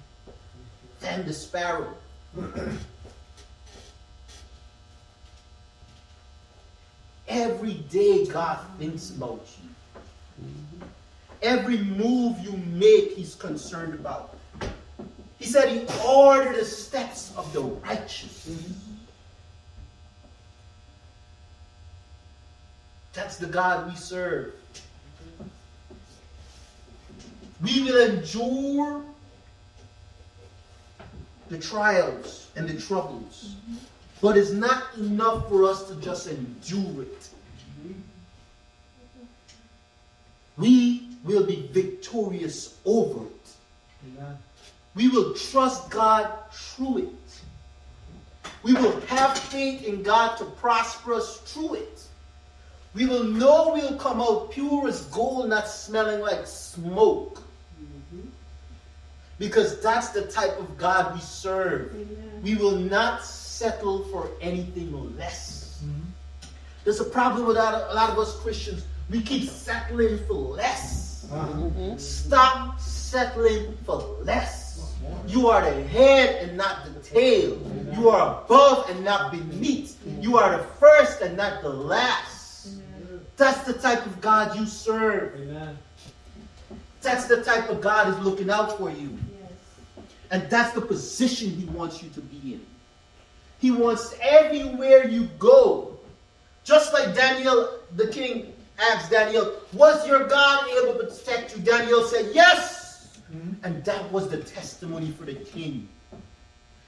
than 1.00 1.26
the 1.26 1.32
sparrow. 1.32 1.94
Every 7.30 7.74
day 7.74 8.26
God 8.26 8.58
thinks 8.76 9.10
about 9.10 9.46
you. 9.62 10.48
Every 11.42 11.78
move 11.78 12.40
you 12.40 12.52
make, 12.72 13.12
He's 13.12 13.36
concerned 13.36 13.94
about. 13.94 14.36
He 15.38 15.46
said 15.46 15.68
He 15.68 15.86
ordered 16.04 16.56
the 16.56 16.64
steps 16.64 17.32
of 17.36 17.50
the 17.52 17.60
righteous. 17.60 18.50
That's 23.12 23.36
the 23.36 23.46
God 23.46 23.88
we 23.88 23.94
serve. 23.94 24.54
We 27.62 27.84
will 27.84 28.10
endure 28.10 29.04
the 31.48 31.58
trials 31.58 32.48
and 32.56 32.68
the 32.68 32.80
troubles. 32.80 33.54
But 34.20 34.36
it's 34.36 34.50
not 34.50 34.84
enough 34.98 35.48
for 35.48 35.64
us 35.64 35.88
to 35.88 35.94
just 35.96 36.26
endure 36.26 37.02
it. 37.02 37.28
We 40.56 41.08
will 41.24 41.46
be 41.46 41.68
victorious 41.72 42.76
over 42.84 43.24
it. 43.24 43.48
Amen. 44.06 44.36
We 44.94 45.08
will 45.08 45.32
trust 45.34 45.90
God 45.90 46.30
through 46.52 46.98
it. 46.98 47.40
We 48.62 48.74
will 48.74 49.00
have 49.02 49.38
faith 49.38 49.84
in 49.84 50.02
God 50.02 50.36
to 50.36 50.44
prosper 50.44 51.14
us 51.14 51.38
through 51.38 51.74
it. 51.74 52.02
We 52.92 53.06
will 53.06 53.24
know 53.24 53.72
we'll 53.72 53.96
come 53.96 54.20
out 54.20 54.50
pure 54.50 54.88
as 54.88 55.02
gold, 55.06 55.48
not 55.48 55.68
smelling 55.68 56.20
like 56.20 56.46
smoke. 56.46 57.42
Mm-hmm. 57.80 58.28
Because 59.38 59.80
that's 59.80 60.10
the 60.10 60.26
type 60.26 60.58
of 60.58 60.76
God 60.76 61.14
we 61.14 61.20
serve. 61.20 61.94
We 62.42 62.56
will 62.56 62.76
not 62.76 63.24
settle 63.64 64.04
for 64.10 64.30
anything 64.40 64.90
less. 65.18 65.82
There's 66.84 67.00
a 67.00 67.04
problem 67.04 67.46
with 67.46 67.58
a 67.58 67.60
lot 67.62 67.74
of- 67.74 67.90
a 67.90 67.94
lot 67.94 68.08
of 68.10 68.18
us 68.18 68.32
Christians. 68.42 68.84
We 69.10 69.20
keep 69.20 69.50
settling 69.50 70.18
for 70.26 70.40
less. 70.62 71.26
Uh, 71.30 71.96
Stop 71.98 72.80
settling 72.80 73.76
for 73.84 73.98
less. 74.22 74.80
You 75.26 75.48
are 75.50 75.62
the 75.70 75.82
head 75.96 76.28
and 76.42 76.56
not 76.56 76.74
the 76.86 76.98
tail. 77.00 77.58
You 77.96 78.08
are 78.08 78.42
above 78.44 78.88
and 78.90 79.04
not 79.04 79.30
beneath. 79.30 79.90
You 80.24 80.38
are 80.38 80.56
the 80.56 80.64
first 80.82 81.20
and 81.20 81.36
not 81.36 81.60
the 81.62 81.68
last. 81.92 82.68
That's 83.36 83.60
the 83.70 83.74
type 83.74 84.04
of 84.06 84.20
God 84.22 84.56
you 84.58 84.64
serve. 84.66 85.34
Amen. 85.38 85.76
That's 87.02 87.26
the 87.26 87.42
type 87.42 87.68
of 87.68 87.80
God 87.82 88.08
is 88.08 88.18
looking 88.24 88.50
out 88.50 88.78
for 88.78 88.90
you. 88.90 89.18
And 90.30 90.48
that's 90.48 90.72
the 90.72 90.80
position 90.80 91.50
he 91.50 91.64
wants 91.66 92.02
you 92.02 92.08
to 92.10 92.20
be 92.20 92.54
in. 92.54 92.69
He 93.60 93.70
wants 93.70 94.14
everywhere 94.22 95.06
you 95.06 95.28
go. 95.38 95.98
Just 96.64 96.92
like 96.92 97.14
Daniel, 97.14 97.78
the 97.96 98.08
king 98.08 98.52
asked 98.78 99.10
Daniel, 99.10 99.52
Was 99.72 100.06
your 100.06 100.26
God 100.26 100.66
able 100.68 100.98
to 100.98 101.04
protect 101.04 101.56
you? 101.56 101.62
Daniel 101.62 102.02
said, 102.04 102.30
Yes. 102.34 103.20
Mm-hmm. 103.32 103.64
And 103.64 103.84
that 103.84 104.10
was 104.10 104.28
the 104.28 104.38
testimony 104.38 105.10
for 105.10 105.24
the 105.24 105.34
king 105.34 105.88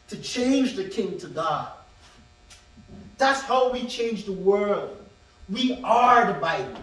to 0.08 0.16
change 0.16 0.76
the 0.76 0.84
king 0.84 1.18
to 1.18 1.26
God. 1.28 1.68
That's 3.18 3.42
how 3.42 3.70
we 3.72 3.86
change 3.86 4.24
the 4.24 4.32
world. 4.32 4.96
We 5.48 5.78
are 5.84 6.32
the 6.32 6.38
Bible. 6.38 6.80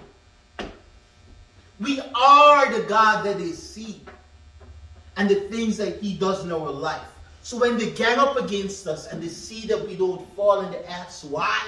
We 1.79 1.99
are 1.99 2.71
the 2.71 2.87
God 2.87 3.25
that 3.25 3.37
they 3.37 3.51
see 3.51 4.01
and 5.17 5.29
the 5.29 5.35
things 5.49 5.77
that 5.77 5.99
He 5.99 6.13
does 6.13 6.43
in 6.45 6.51
our 6.51 6.71
life. 6.71 7.01
So 7.49 7.57
when 7.57 7.79
they 7.79 7.89
gang 7.89 8.19
up 8.19 8.37
against 8.37 8.85
us 8.85 9.07
and 9.07 9.23
they 9.23 9.27
see 9.27 9.65
that 9.65 9.87
we 9.87 9.95
don't 9.95 10.23
fall 10.35 10.59
and 10.59 10.71
they 10.71 10.83
ask 10.83 11.23
why, 11.23 11.59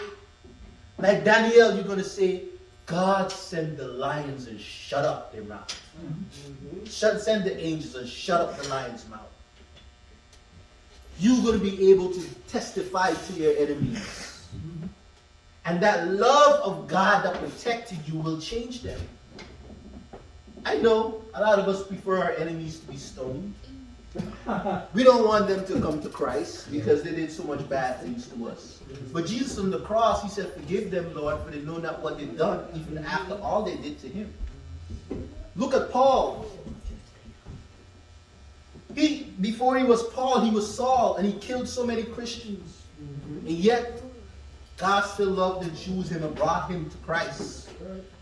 like 1.00 1.26
Daniel, 1.26 1.74
you're 1.74 1.84
going 1.84 1.98
to 1.98 2.04
say, 2.04 2.44
God 2.86 3.32
send 3.32 3.78
the 3.78 3.88
lions 3.88 4.46
and 4.46 4.62
shut 4.62 5.06
up 5.06 5.34
their 5.34 5.42
mouth. 5.42 5.76
Mm-hmm. 6.00 6.86
Send 6.86 7.46
the 7.46 7.60
angels 7.60 7.96
and 7.96 8.08
shut 8.08 8.42
up 8.42 8.62
the 8.62 8.70
lion's 8.70 9.10
mouth. 9.10 9.22
You're 11.18 11.42
going 11.42 11.60
to 11.60 11.66
be 11.66 11.90
able 11.90 12.14
to 12.14 12.22
testify 12.48 13.14
to 13.14 13.34
your 13.34 13.58
enemies. 13.58 14.46
And 15.66 15.82
that 15.82 16.10
love 16.10 16.62
of 16.62 16.88
God 16.88 17.26
that 17.26 17.34
protected 17.42 17.98
you 18.08 18.20
will 18.20 18.40
change 18.40 18.84
them. 18.84 19.02
I 20.64 20.78
know 20.78 21.24
a 21.34 21.42
lot 21.42 21.58
of 21.58 21.68
us 21.68 21.88
prefer 21.88 22.20
our 22.20 22.34
enemies 22.34 22.82
to 22.82 22.86
be 22.86 22.98
stoned. 22.98 23.56
we 24.94 25.04
don't 25.04 25.26
want 25.26 25.48
them 25.48 25.66
to 25.66 25.80
come 25.80 26.02
to 26.02 26.10
Christ 26.10 26.70
because 26.72 27.02
they 27.02 27.12
did 27.12 27.32
so 27.32 27.44
much 27.44 27.68
bad 27.70 28.02
things 28.02 28.28
to 28.28 28.50
us. 28.50 28.80
But 29.14 29.26
Jesus 29.26 29.58
on 29.58 29.72
the 29.72 29.80
cross, 29.80 30.22
he 30.22 30.30
said, 30.30 30.52
Forgive 30.54 30.92
them, 30.92 31.14
Lord, 31.16 31.42
for 31.44 31.52
they 31.52 31.62
know 31.62 31.78
not 31.78 32.02
what 32.02 32.18
they've 32.18 32.38
done, 32.38 32.66
even 32.76 32.98
after 33.06 33.36
all 33.36 33.64
they 33.64 33.78
did 33.78 34.00
to 34.02 34.10
him. 34.10 34.34
Look 35.56 35.74
at 35.74 35.92
Paul. 35.92 36.46
He 38.96 39.32
before 39.40 39.78
he 39.78 39.86
was 39.86 40.04
Paul, 40.10 40.42
he 40.42 40.52
was 40.52 40.74
Saul, 40.74 41.16
and 41.16 41.26
he 41.26 41.34
killed 41.40 41.68
so 41.68 41.86
many 41.86 42.04
Christians. 42.04 42.84
And 43.00 43.50
yet 43.50 44.02
God 44.78 45.02
still 45.02 45.30
loved 45.30 45.64
chose 45.78 46.10
him 46.10 46.24
and 46.24 46.36
brought 46.36 46.70
him 46.70 46.90
to 46.90 46.98
Christ. 46.98 47.70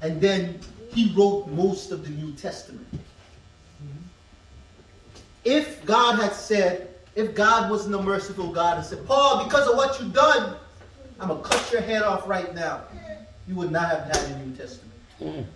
And 0.01 0.21
then 0.21 0.59
he 0.93 1.13
wrote 1.15 1.47
most 1.47 1.91
of 1.91 2.03
the 2.03 2.09
New 2.09 2.33
Testament. 2.33 2.87
If 5.43 5.85
God 5.85 6.19
had 6.19 6.33
said, 6.33 6.95
if 7.15 7.33
God 7.33 7.69
wasn't 7.69 7.95
a 7.95 8.01
merciful 8.01 8.51
God 8.51 8.77
and 8.77 8.85
said, 8.85 9.05
Paul, 9.05 9.43
because 9.45 9.67
of 9.67 9.75
what 9.75 9.99
you've 9.99 10.13
done, 10.13 10.55
I'm 11.19 11.29
going 11.29 11.41
to 11.41 11.49
cut 11.49 11.71
your 11.71 11.81
head 11.81 12.01
off 12.01 12.27
right 12.27 12.53
now, 12.53 12.83
you 13.47 13.55
would 13.55 13.71
not 13.71 13.89
have 13.89 14.03
had 14.05 14.31
a 14.31 14.45
New 14.45 14.55
Testament. 14.55 15.47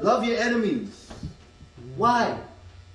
Love 0.00 0.24
your 0.24 0.38
enemies. 0.38 1.10
Why? 1.96 2.38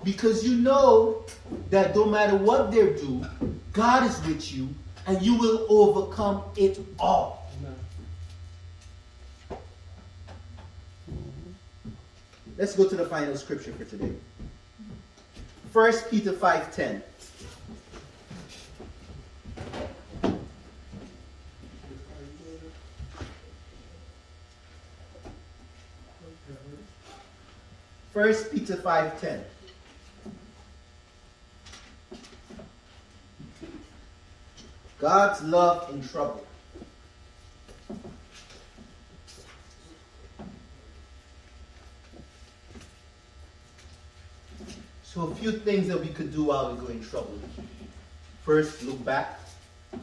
Because 0.02 0.46
you 0.46 0.56
know 0.56 1.24
that 1.70 1.94
no 1.94 2.04
matter 2.04 2.36
what 2.36 2.70
they 2.70 2.92
do, 2.94 3.24
God 3.72 4.08
is 4.08 4.20
with 4.26 4.52
you 4.52 4.68
and 5.06 5.20
you 5.22 5.36
will 5.36 5.66
overcome 5.68 6.42
it 6.56 6.78
all. 6.98 7.50
Let's 12.56 12.76
go 12.76 12.88
to 12.88 12.94
the 12.94 13.06
final 13.06 13.36
scripture 13.36 13.72
for 13.72 13.84
today. 13.84 14.12
1 15.74 15.92
Peter 16.08 16.32
5:10. 16.32 17.02
First 28.12 28.52
Peter 28.52 28.76
5:10. 28.76 29.42
God's 35.00 35.42
love 35.42 35.90
in 35.90 36.06
trouble. 36.06 36.46
So 45.14 45.28
a 45.28 45.34
few 45.36 45.52
things 45.52 45.86
that 45.86 46.00
we 46.00 46.08
could 46.08 46.32
do 46.32 46.42
while 46.42 46.74
we 46.74 46.80
go 46.80 46.88
in 46.88 47.00
trouble. 47.00 47.38
First, 48.42 48.82
look 48.82 49.04
back 49.04 49.38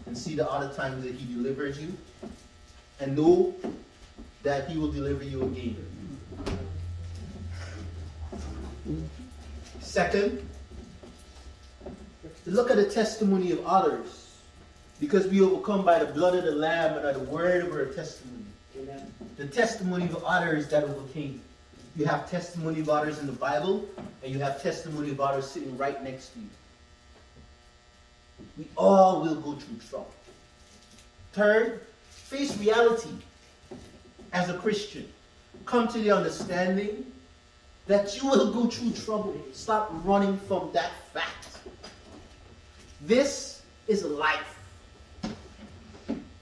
and 0.05 0.17
see 0.17 0.35
the 0.35 0.49
other 0.49 0.73
times 0.73 1.03
that 1.03 1.13
he 1.13 1.33
delivered 1.33 1.75
you 1.75 1.91
and 3.01 3.17
know 3.17 3.53
that 4.43 4.69
he 4.69 4.79
will 4.79 4.89
deliver 4.89 5.25
you 5.25 5.41
again. 5.43 5.85
Second, 9.81 10.47
look 12.45 12.71
at 12.71 12.77
the 12.77 12.89
testimony 12.89 13.51
of 13.51 13.67
others. 13.67 14.37
Because 15.01 15.27
we 15.27 15.41
overcome 15.41 15.83
by 15.83 15.99
the 15.99 16.05
blood 16.13 16.35
of 16.35 16.45
the 16.45 16.55
Lamb 16.55 16.93
and 16.93 17.03
by 17.03 17.11
the 17.11 17.29
word 17.29 17.65
of 17.65 17.73
our 17.73 17.87
testimony. 17.87 18.45
Amen. 18.79 19.13
The 19.35 19.47
testimony 19.47 20.05
of 20.05 20.23
others 20.23 20.69
that 20.69 20.85
overcame. 20.85 21.41
You 21.95 22.05
have 22.05 22.29
testimony 22.29 22.83
others 22.89 23.19
in 23.19 23.25
the 23.25 23.33
Bible, 23.33 23.85
and 24.23 24.31
you 24.31 24.39
have 24.39 24.61
testimony 24.61 25.15
others 25.19 25.49
sitting 25.49 25.77
right 25.77 26.01
next 26.03 26.33
to 26.33 26.39
you. 26.39 26.47
We 28.57 28.67
all 28.77 29.21
will 29.21 29.35
go 29.35 29.53
through 29.53 29.77
trouble. 29.89 30.13
Third, 31.33 31.81
face 32.09 32.57
reality 32.57 33.09
as 34.33 34.49
a 34.49 34.57
Christian. 34.57 35.07
Come 35.65 35.87
to 35.89 35.99
the 35.99 36.11
understanding 36.11 37.11
that 37.87 38.21
you 38.21 38.29
will 38.29 38.53
go 38.53 38.67
through 38.67 38.91
trouble. 38.91 39.35
Stop 39.53 39.91
running 40.03 40.37
from 40.47 40.69
that 40.73 40.91
fact. 41.13 41.59
This 43.01 43.61
is 43.87 44.03
life. 44.03 44.59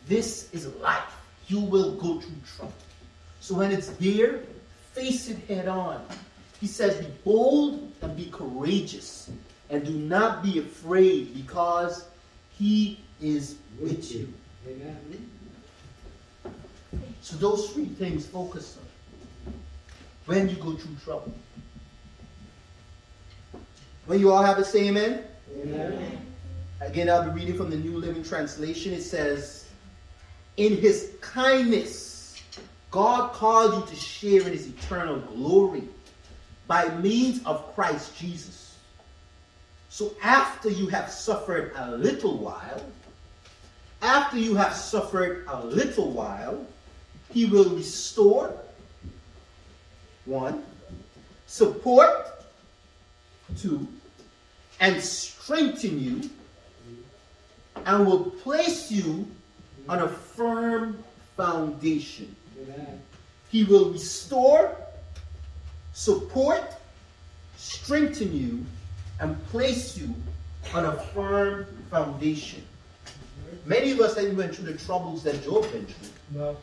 This 0.08 0.54
is 0.54 0.68
life. 0.76 1.16
You 1.48 1.60
will 1.60 1.96
go 1.96 2.20
through 2.20 2.36
trouble. 2.56 2.74
So 3.40 3.56
when 3.56 3.72
it's 3.72 3.90
there, 3.98 4.42
face 5.00 5.30
it 5.30 5.38
head 5.48 5.68
on. 5.68 6.06
He 6.60 6.68
says, 6.68 6.98
Be 6.98 7.12
bold 7.24 7.92
and 8.02 8.16
be 8.18 8.26
courageous, 8.26 9.32
and 9.70 9.86
do 9.86 9.94
not 9.94 10.44
be 10.44 10.60
afraid, 10.60 11.34
because 11.34 12.06
he 12.58 13.00
is 13.22 13.56
with 13.80 14.12
you. 14.12 14.32
Amen. 14.68 15.30
So 17.22 17.38
those 17.38 17.70
three 17.70 17.86
things 17.86 18.26
focus 18.26 18.78
on 18.78 19.54
when 20.26 20.50
you 20.50 20.56
go 20.56 20.74
through 20.74 20.96
trouble. 21.04 21.34
When 24.06 24.20
you 24.20 24.32
all 24.32 24.44
have 24.44 24.58
a 24.58 24.66
say 24.66 24.88
amen? 24.88 25.24
Amen. 25.62 26.26
Again, 26.82 27.10
I'll 27.10 27.24
be 27.24 27.32
reading 27.32 27.56
from 27.56 27.70
the 27.70 27.78
New 27.78 27.98
Living 27.98 28.24
Translation. 28.24 28.94
It 28.94 29.04
says, 29.04 29.70
In 30.58 30.78
his 30.78 31.14
kindness, 31.22 32.09
God 32.92 33.34
called 33.34 33.76
you 33.76 33.90
to 33.90 33.96
share 33.96 34.42
in 34.42 34.54
his 34.54 34.68
eternal 34.68 35.20
glory 35.20 35.84
by 36.68 36.90
means 36.98 37.44
of 37.46 37.74
Christ 37.76 38.18
Jesus. 38.18 38.78
So 39.90 40.14
after 40.24 40.70
you 40.70 40.88
have 40.88 41.12
suffered 41.12 41.74
a 41.76 41.92
little 41.92 42.38
while, 42.38 42.84
after 44.02 44.38
you 44.38 44.56
have 44.56 44.74
suffered 44.74 45.46
a 45.48 45.66
little 45.66 46.12
while, 46.12 46.66
he 47.32 47.46
will 47.46 47.70
restore, 47.70 48.56
one, 50.26 50.64
support, 51.48 52.44
two, 53.58 53.88
and 54.80 55.02
strengthen 55.02 56.00
you, 56.00 56.30
and 57.86 58.06
will 58.06 58.32
place 58.32 58.92
you 58.92 59.28
on 59.88 60.00
a 60.00 60.08
firm 60.08 61.04
foundation. 61.36 62.36
Amen. 62.62 63.02
He 63.50 63.64
will 63.64 63.92
restore, 63.92 64.76
support, 65.94 66.64
strengthen 67.58 68.36
you, 68.36 68.66
and 69.20 69.44
place 69.48 69.98
you 69.98 70.14
on 70.74 70.86
a 70.86 70.94
firm 71.14 71.66
foundation. 71.90 72.64
Many 73.66 73.92
of 73.92 74.00
us 74.00 74.16
have 74.18 74.36
went 74.36 74.56
through 74.56 74.72
the 74.72 74.78
troubles 74.78 75.24
that 75.24 75.44
Job 75.44 75.64
went 75.74 75.90
through. 75.90 76.10
No. 76.32 76.58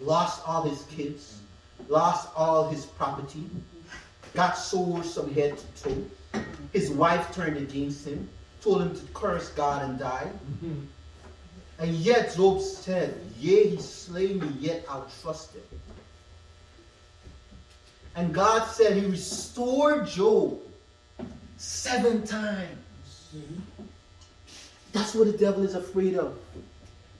Lost 0.00 0.46
all 0.46 0.62
his 0.62 0.82
kids, 0.84 1.40
lost 1.88 2.28
all 2.36 2.68
his 2.68 2.86
property, 2.86 3.44
got 4.34 4.52
sores 4.52 5.14
from 5.14 5.34
head 5.34 5.58
to 5.58 5.82
toe. 5.82 6.04
His 6.72 6.90
wife 6.90 7.34
turned 7.34 7.56
against 7.56 8.06
him, 8.06 8.28
told 8.60 8.82
him 8.82 8.94
to 8.94 9.02
curse 9.12 9.48
God 9.50 9.82
and 9.82 9.98
die. 9.98 10.30
Mm-hmm. 10.64 10.80
And 11.78 11.94
yet 11.94 12.34
Job 12.34 12.60
said, 12.60 13.20
Yea, 13.38 13.68
he 13.68 13.76
slay 13.76 14.34
me, 14.34 14.48
yet 14.58 14.84
I'll 14.88 15.08
trust 15.22 15.54
him. 15.54 15.62
And 18.16 18.34
God 18.34 18.64
said 18.64 18.96
he 18.96 19.06
restored 19.06 20.08
Job 20.08 20.58
seven 21.56 22.26
times. 22.26 23.30
That's 24.92 25.14
what 25.14 25.30
the 25.30 25.38
devil 25.38 25.62
is 25.62 25.76
afraid 25.76 26.16
of. 26.16 26.36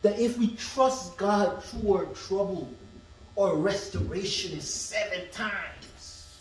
That 0.02 0.18
if 0.18 0.38
we 0.38 0.56
trust 0.56 1.16
God 1.16 1.62
through 1.62 1.94
our 1.94 2.06
trouble, 2.06 2.68
our 3.36 3.54
restoration 3.54 4.58
is 4.58 4.72
seven 4.72 5.22
times. 5.30 6.38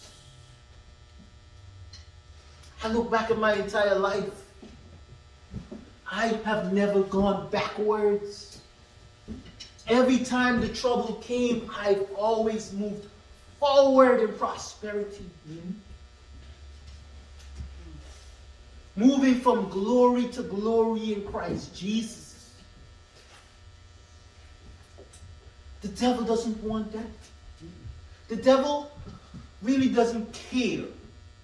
I 2.83 2.87
look 2.87 3.11
back 3.11 3.29
at 3.29 3.37
my 3.37 3.53
entire 3.53 3.97
life. 3.97 4.46
I 6.11 6.27
have 6.45 6.73
never 6.73 7.01
gone 7.03 7.49
backwards. 7.49 8.61
Every 9.87 10.19
time 10.19 10.61
the 10.61 10.69
trouble 10.69 11.15
came, 11.15 11.69
I've 11.75 12.05
always 12.15 12.73
moved 12.73 13.07
forward 13.59 14.21
in 14.21 14.33
prosperity. 14.33 15.25
Moving 18.95 19.35
from 19.35 19.69
glory 19.69 20.27
to 20.29 20.43
glory 20.43 21.13
in 21.13 21.27
Christ 21.27 21.75
Jesus. 21.75 22.53
The 25.81 25.89
devil 25.89 26.25
doesn't 26.25 26.61
want 26.63 26.91
that. 26.93 27.05
The 28.27 28.35
devil 28.35 28.91
really 29.61 29.89
doesn't 29.89 30.33
care 30.33 30.85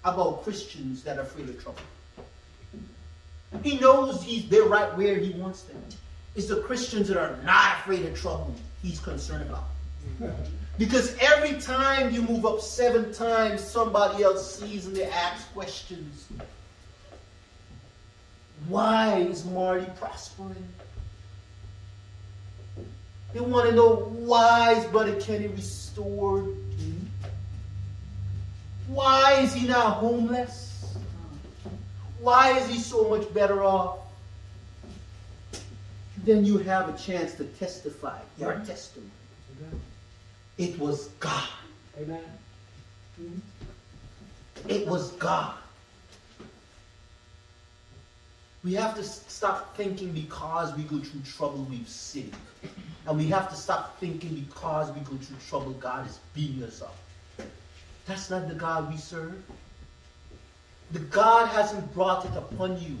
about 0.04 0.42
Christians 0.42 1.02
that 1.04 1.18
are 1.18 1.24
free 1.24 1.44
of 1.44 1.62
trouble. 1.62 1.80
He 3.64 3.78
knows 3.78 4.22
he's 4.22 4.46
they're 4.50 4.64
right 4.64 4.94
where 4.96 5.16
he 5.16 5.30
wants 5.30 5.62
them. 5.62 5.82
It's 6.36 6.48
the 6.48 6.60
Christians 6.60 7.08
that 7.08 7.16
are 7.16 7.38
not 7.44 7.78
afraid 7.78 8.04
of 8.04 8.14
trouble 8.14 8.54
he's 8.82 9.00
concerned 9.00 9.48
about. 9.48 9.64
Because 10.76 11.16
every 11.18 11.58
time 11.60 12.12
you 12.12 12.20
move 12.20 12.44
up 12.44 12.60
seven 12.60 13.12
times, 13.14 13.62
somebody 13.62 14.22
else 14.22 14.58
sees 14.58 14.86
and 14.86 14.94
they 14.94 15.06
ask 15.06 15.50
questions. 15.54 16.28
Why 18.68 19.18
is 19.20 19.46
Marty 19.46 19.86
prospering? 19.98 20.68
They 23.32 23.40
want 23.40 23.70
to 23.70 23.74
know 23.74 23.94
why 23.94 24.74
is 24.74 24.84
Brother 24.86 25.18
Kenny 25.20 25.46
restored? 25.46 26.54
Why 28.88 29.40
is 29.40 29.54
he 29.54 29.66
not 29.66 29.94
homeless? 29.94 30.63
Why 32.24 32.56
is 32.56 32.66
he 32.70 32.78
so 32.78 33.06
much 33.10 33.32
better 33.34 33.62
off? 33.62 33.98
Then 36.24 36.42
you 36.42 36.56
have 36.56 36.88
a 36.88 36.96
chance 36.96 37.34
to 37.34 37.44
testify 37.44 38.18
your 38.38 38.54
testimony. 38.60 39.10
It 40.56 40.78
was 40.78 41.08
God. 41.20 41.48
Amen. 42.00 42.24
It 44.66 44.86
was 44.86 45.12
God. 45.12 45.54
We 48.64 48.72
have 48.72 48.94
to 48.94 49.04
stop 49.04 49.76
thinking 49.76 50.12
because 50.12 50.74
we 50.78 50.84
go 50.84 51.00
through 51.00 51.20
trouble 51.26 51.66
we've 51.68 51.86
sinned. 51.86 52.34
And 53.06 53.18
we 53.18 53.26
have 53.26 53.50
to 53.50 53.54
stop 53.54 54.00
thinking 54.00 54.34
because 54.48 54.90
we 54.92 55.00
go 55.00 55.14
through 55.18 55.36
trouble 55.46 55.72
God 55.72 56.08
is 56.08 56.20
beating 56.32 56.62
us 56.62 56.80
up. 56.80 56.96
That's 58.06 58.30
not 58.30 58.48
the 58.48 58.54
God 58.54 58.90
we 58.90 58.96
serve. 58.96 59.42
The 60.94 61.00
God 61.00 61.48
hasn't 61.48 61.92
brought 61.92 62.24
it 62.24 62.36
upon 62.36 62.80
you, 62.80 62.96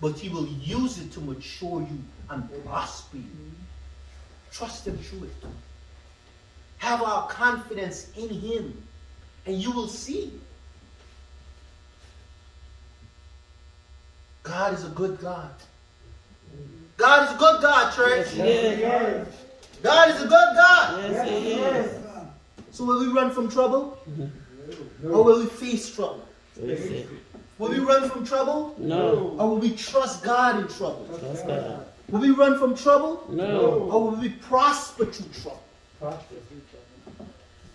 but 0.00 0.18
He 0.18 0.30
will 0.30 0.46
use 0.46 0.98
it 0.98 1.12
to 1.12 1.20
mature 1.20 1.82
you 1.82 1.98
and 2.30 2.48
prosper 2.64 3.18
you. 3.18 3.52
Trust 4.50 4.86
Him 4.86 4.96
through 4.96 5.24
it. 5.24 5.46
Have 6.78 7.02
our 7.02 7.28
confidence 7.28 8.10
in 8.16 8.30
Him, 8.30 8.82
and 9.44 9.56
you 9.56 9.70
will 9.70 9.88
see. 9.88 10.32
God 14.42 14.72
is 14.72 14.86
a 14.86 14.88
good 14.88 15.20
God. 15.20 15.52
God 16.96 17.28
is 17.28 17.34
a 17.34 17.38
good 17.38 17.60
God, 17.60 17.94
church. 17.94 18.34
Yes, 18.36 19.28
God 19.82 20.10
is 20.10 20.22
a 20.22 20.24
good 20.24 20.30
God. 20.30 21.12
yes, 21.12 21.28
he 21.28 21.52
is. 21.52 22.00
So 22.70 22.84
will 22.86 23.00
we 23.00 23.12
run 23.12 23.30
from 23.30 23.50
trouble? 23.50 23.98
Or 25.04 25.22
will 25.22 25.40
we 25.40 25.46
face 25.46 25.94
trouble? 25.94 26.27
Yes, 26.62 26.80
he- 26.84 27.06
Will 27.58 27.70
we 27.70 27.78
run 27.80 28.08
from 28.08 28.24
trouble? 28.24 28.74
No. 28.78 29.34
Or 29.38 29.48
will 29.50 29.58
we 29.58 29.70
trust 29.74 30.22
God 30.22 30.60
in 30.60 30.68
trouble? 30.68 31.08
That's 31.20 31.42
God. 31.42 31.86
Will 32.08 32.20
we 32.20 32.30
run 32.30 32.58
from 32.58 32.76
trouble? 32.76 33.24
No. 33.28 33.60
Or 33.90 34.02
will 34.10 34.16
we 34.20 34.28
prosper 34.30 35.06
through 35.06 35.28
trouble? 35.42 35.62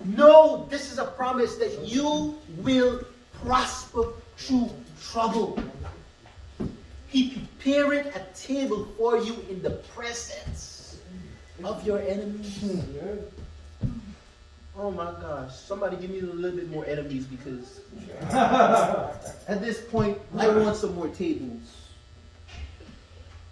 No, 0.05 0.67
this 0.69 0.91
is 0.91 0.99
a 0.99 1.05
promise 1.05 1.55
that 1.55 1.79
you 1.85 2.37
will 2.57 3.03
prosper 3.43 4.03
through 4.37 4.69
trouble. 5.01 5.59
He 7.07 7.29
prepared 7.59 8.07
a 8.07 8.25
table 8.35 8.87
for 8.97 9.17
you 9.17 9.35
in 9.49 9.61
the 9.61 9.71
presence 9.95 10.97
of 11.63 11.85
your 11.85 11.99
enemies. 11.99 12.63
Oh 14.75 14.89
my 14.89 15.11
gosh, 15.21 15.55
somebody 15.55 15.97
give 15.97 16.09
me 16.09 16.19
a 16.19 16.23
little 16.23 16.57
bit 16.57 16.69
more 16.69 16.85
enemies 16.85 17.25
because 17.25 17.81
at 18.31 19.61
this 19.61 19.81
point 19.81 20.17
I 20.37 20.47
want 20.47 20.75
some 20.75 20.95
more 20.95 21.09
tables. 21.09 21.91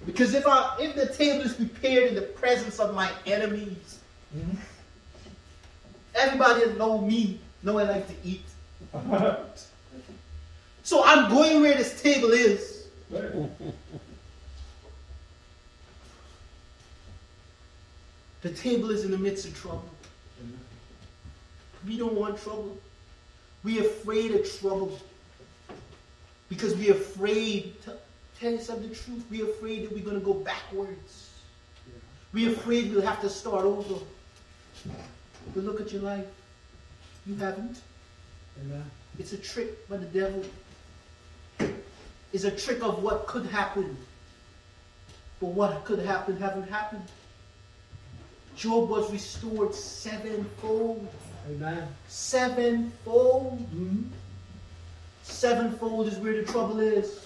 Because 0.05 0.33
if 0.33 0.47
I 0.47 0.77
if 0.79 0.95
the 0.95 1.13
table 1.13 1.45
is 1.45 1.53
prepared 1.53 2.09
in 2.09 2.15
the 2.15 2.23
presence 2.23 2.79
of 2.79 2.95
my 2.95 3.11
enemies, 3.27 3.99
mm-hmm. 4.35 4.57
everybody 6.15 6.65
that 6.65 6.77
know 6.77 6.99
me 6.99 7.39
know 7.61 7.77
I 7.77 7.83
like 7.83 8.07
to 8.07 8.15
eat. 8.23 8.45
So 10.83 11.03
I'm 11.05 11.29
going 11.29 11.61
where 11.61 11.75
this 11.75 12.01
table 12.01 12.31
is. 12.31 12.87
The 18.41 18.49
table 18.49 18.89
is 18.89 19.05
in 19.05 19.11
the 19.11 19.19
midst 19.19 19.45
of 19.45 19.55
trouble. 19.55 19.87
We 21.85 21.97
don't 21.97 22.13
want 22.13 22.41
trouble. 22.41 22.77
We're 23.63 23.81
afraid 23.81 24.31
of 24.31 24.59
trouble. 24.59 24.99
Because 26.49 26.75
we're 26.75 26.93
afraid 26.93 27.81
to 27.83 27.97
tell 28.39 28.57
some 28.59 28.77
of 28.77 28.89
the 28.89 28.95
truth. 28.95 29.23
We're 29.29 29.49
afraid 29.49 29.83
that 29.83 29.93
we're 29.93 30.03
going 30.03 30.19
to 30.19 30.25
go 30.25 30.33
backwards. 30.33 31.29
We're 32.33 32.51
afraid 32.51 32.91
we'll 32.91 33.01
have 33.01 33.21
to 33.21 33.29
start 33.29 33.65
over. 33.65 34.03
But 35.53 35.63
look 35.63 35.81
at 35.81 35.91
your 35.91 36.01
life. 36.01 36.25
You 37.25 37.35
haven't. 37.35 37.81
Amen. 38.61 38.83
It's 39.19 39.33
a 39.33 39.37
trick 39.37 39.87
by 39.89 39.97
the 39.97 40.05
devil. 40.05 40.43
It's 42.33 42.43
a 42.45 42.51
trick 42.51 42.81
of 42.81 43.03
what 43.03 43.27
could 43.27 43.45
happen. 43.45 43.97
But 45.39 45.47
what 45.47 45.83
could 45.85 45.99
happen 45.99 46.37
haven't 46.37 46.69
happened. 46.69 47.05
Job 48.55 48.89
was 48.89 49.11
restored 49.11 49.73
sevenfold. 49.73 51.07
Amen. 51.49 51.87
Sevenfold. 52.07 53.59
Mhm. 53.73 54.09
Sevenfold 55.23 56.07
is 56.07 56.17
where 56.19 56.33
the 56.33 56.43
trouble 56.43 56.79
is. 56.79 57.19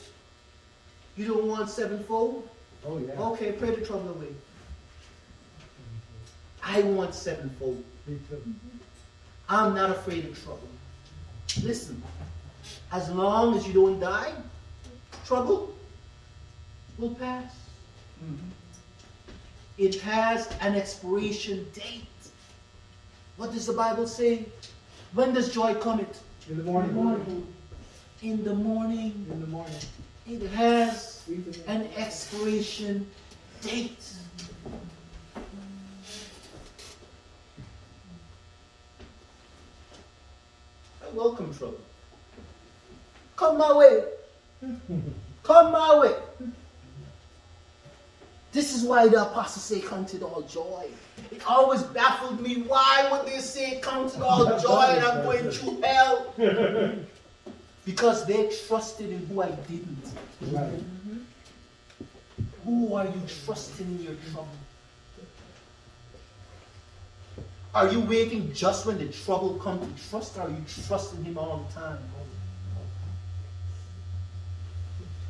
You 1.18 1.28
don't 1.28 1.48
want 1.48 1.70
sevenfold? 1.70 2.48
Oh, 2.86 2.98
yeah. 2.98 3.14
Okay, 3.14 3.52
pray 3.54 3.72
the 3.72 3.86
trouble 3.86 4.10
away. 4.10 4.34
I 6.64 6.82
want 6.82 7.14
sevenfold. 7.14 7.84
Me 8.08 8.20
too. 8.30 8.42
I'm 9.48 9.76
not 9.76 9.92
afraid 9.92 10.26
of 10.26 10.44
trouble. 10.44 10.68
Listen, 11.64 12.02
as 12.92 13.10
long 13.10 13.56
as 13.56 13.68
you 13.68 13.74
don't 13.74 14.00
die, 14.00 14.34
trouble 15.26 15.76
will 16.98 17.16
pass. 17.16 17.54
It 19.78 20.00
has 20.02 20.48
an 20.62 20.76
expiration 20.76 21.68
date. 21.74 22.08
What 23.38 23.52
does 23.52 23.66
the 23.68 23.74
Bible 23.74 24.08
say? 24.08 24.46
When 25.14 25.34
does 25.34 25.54
joy 25.54 25.76
come? 25.76 26.00
It 26.00 26.20
In 26.50 26.58
the 26.58 26.64
morning. 26.64 27.48
in 28.22 28.44
the 28.44 28.54
morning. 28.54 29.26
In 29.30 29.42
the 29.42 29.48
morning. 29.48 29.76
It 30.28 30.42
has 30.52 31.24
an 31.68 31.88
expiration 31.98 33.08
date. 33.62 34.04
I 41.04 41.10
welcome 41.14 41.54
trouble. 41.54 41.80
Come 43.36 43.58
my 43.58 43.74
way. 43.74 44.04
Come 45.44 45.72
my 45.72 46.00
way. 46.00 46.16
This 48.56 48.74
is 48.74 48.84
why 48.84 49.10
the 49.10 49.22
apostles 49.22 49.66
say, 49.66 49.82
Count 49.82 50.14
it 50.14 50.24
all 50.24 50.42
joy. 50.44 50.88
It 51.30 51.46
always 51.46 51.84
baffled 51.84 52.40
me. 52.40 52.62
Why 52.62 53.10
would 53.12 53.28
they 53.30 53.40
say, 53.40 53.82
Count 53.82 54.16
it 54.16 54.22
all 54.22 54.46
joy 54.58 54.96
and 54.96 55.04
I'm 55.04 55.24
going 55.26 55.52
through 55.52 55.82
hell? 55.82 56.34
Because 57.86 58.26
they 58.26 58.50
trusted 58.66 59.10
in 59.10 59.26
who 59.26 59.42
I 59.42 59.52
didn't. 59.52 60.06
Right. 60.54 60.82
Who 62.64 62.94
are 62.94 63.04
you 63.04 63.22
trusting 63.44 63.88
in 63.88 64.02
your 64.02 64.16
trouble? 64.32 64.48
Are 67.74 67.92
you 67.92 68.00
waiting 68.00 68.54
just 68.54 68.86
when 68.86 69.00
the 69.00 69.10
trouble 69.10 69.56
comes 69.56 69.86
to 69.86 70.10
trust? 70.10 70.38
Or 70.38 70.44
are 70.44 70.50
you 70.50 70.64
trusting 70.88 71.26
Him 71.26 71.38
all 71.38 71.68
the 71.68 71.82
time? 71.82 72.00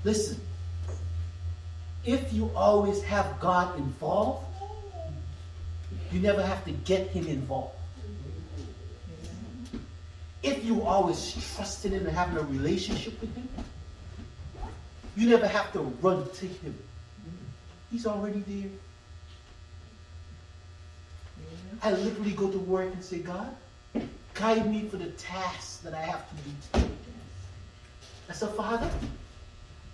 Listen, 0.03 0.39
if 2.05 2.31
you 2.33 2.51
always 2.55 3.01
have 3.03 3.39
God 3.39 3.77
involved, 3.77 4.45
you 6.11 6.19
never 6.19 6.41
have 6.43 6.63
to 6.65 6.71
get 6.71 7.07
Him 7.07 7.27
involved. 7.27 7.75
If 10.43 10.63
you 10.63 10.83
always 10.83 11.33
trusted 11.55 11.93
Him 11.93 12.05
and 12.05 12.15
having 12.15 12.37
a 12.37 12.43
relationship 12.43 13.19
with 13.19 13.35
Him, 13.35 13.49
you 15.17 15.29
never 15.29 15.47
have 15.47 15.73
to 15.73 15.79
run 15.79 16.29
to 16.29 16.45
Him. 16.45 16.77
He's 17.91 18.05
already 18.05 18.39
there. 18.47 18.69
I 21.81 21.91
literally 21.91 22.31
go 22.31 22.49
to 22.49 22.59
work 22.59 22.93
and 22.93 23.03
say, 23.03 23.19
God, 23.19 23.55
guide 24.33 24.69
me 24.69 24.87
for 24.87 24.97
the 24.97 25.09
tasks 25.11 25.77
that 25.77 25.93
I 25.93 26.01
have 26.01 26.27
to 26.29 26.35
do 26.35 26.51
today. 26.73 26.93
I 28.29 28.33
said, 28.33 28.49
Father, 28.51 28.89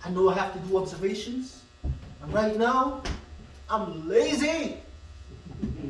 I 0.03 0.09
know 0.09 0.30
I 0.30 0.36
have 0.36 0.53
to 0.53 0.59
do 0.59 0.78
observations. 0.78 1.62
And 2.22 2.34
right 2.34 2.58
now, 2.58 3.02
I'm 3.70 4.08
lazy. 4.08 4.78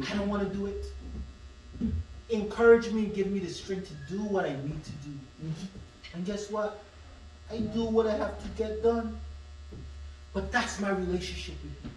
I 0.10 0.16
don't 0.16 0.30
want 0.30 0.48
to 0.50 0.58
do 0.58 0.68
it. 0.68 0.86
Encourage 2.30 2.92
me, 2.92 3.06
give 3.06 3.28
me 3.28 3.40
the 3.40 3.50
strength 3.50 3.90
to 3.90 4.14
do 4.16 4.24
what 4.24 4.46
I 4.46 4.54
need 4.54 4.84
to 4.84 4.92
do. 4.92 5.12
And 6.14 6.26
guess 6.26 6.50
what? 6.50 6.84
I 7.52 7.58
do 7.58 7.84
what 7.84 8.08
I 8.08 8.16
have 8.16 8.42
to 8.42 8.50
get 8.58 8.82
done. 8.84 9.18
But 10.34 10.52
that's 10.52 10.80
my 10.80 10.92
relationship 10.92 11.56
with 11.64 11.84
Him. 11.84 11.92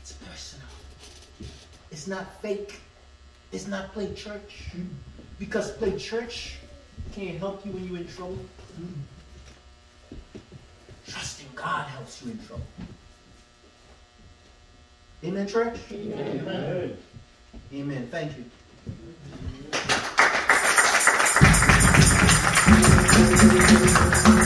It's 0.00 0.12
personal. 0.12 0.66
It's 1.90 2.06
not 2.06 2.40
fake. 2.40 2.80
It's 3.52 3.66
not 3.66 3.92
play 3.92 4.12
church. 4.14 4.70
Because 5.38 5.72
play 5.72 5.96
church 5.98 6.56
can't 7.12 7.38
help 7.38 7.64
you 7.66 7.72
when 7.72 7.86
you're 7.88 7.98
in 7.98 8.08
trouble. 8.08 8.38
Trusting 11.06 11.48
God 11.54 11.86
helps 11.88 12.22
you 12.24 12.32
in 12.32 12.38
trouble. 12.46 12.64
Amen, 15.24 15.48
church? 15.48 15.76
Amen. 15.90 16.96
Amen. 17.74 18.08
Thank 18.10 18.36
you. 18.36 18.44
Thank 23.18 24.28
you, 24.28 24.37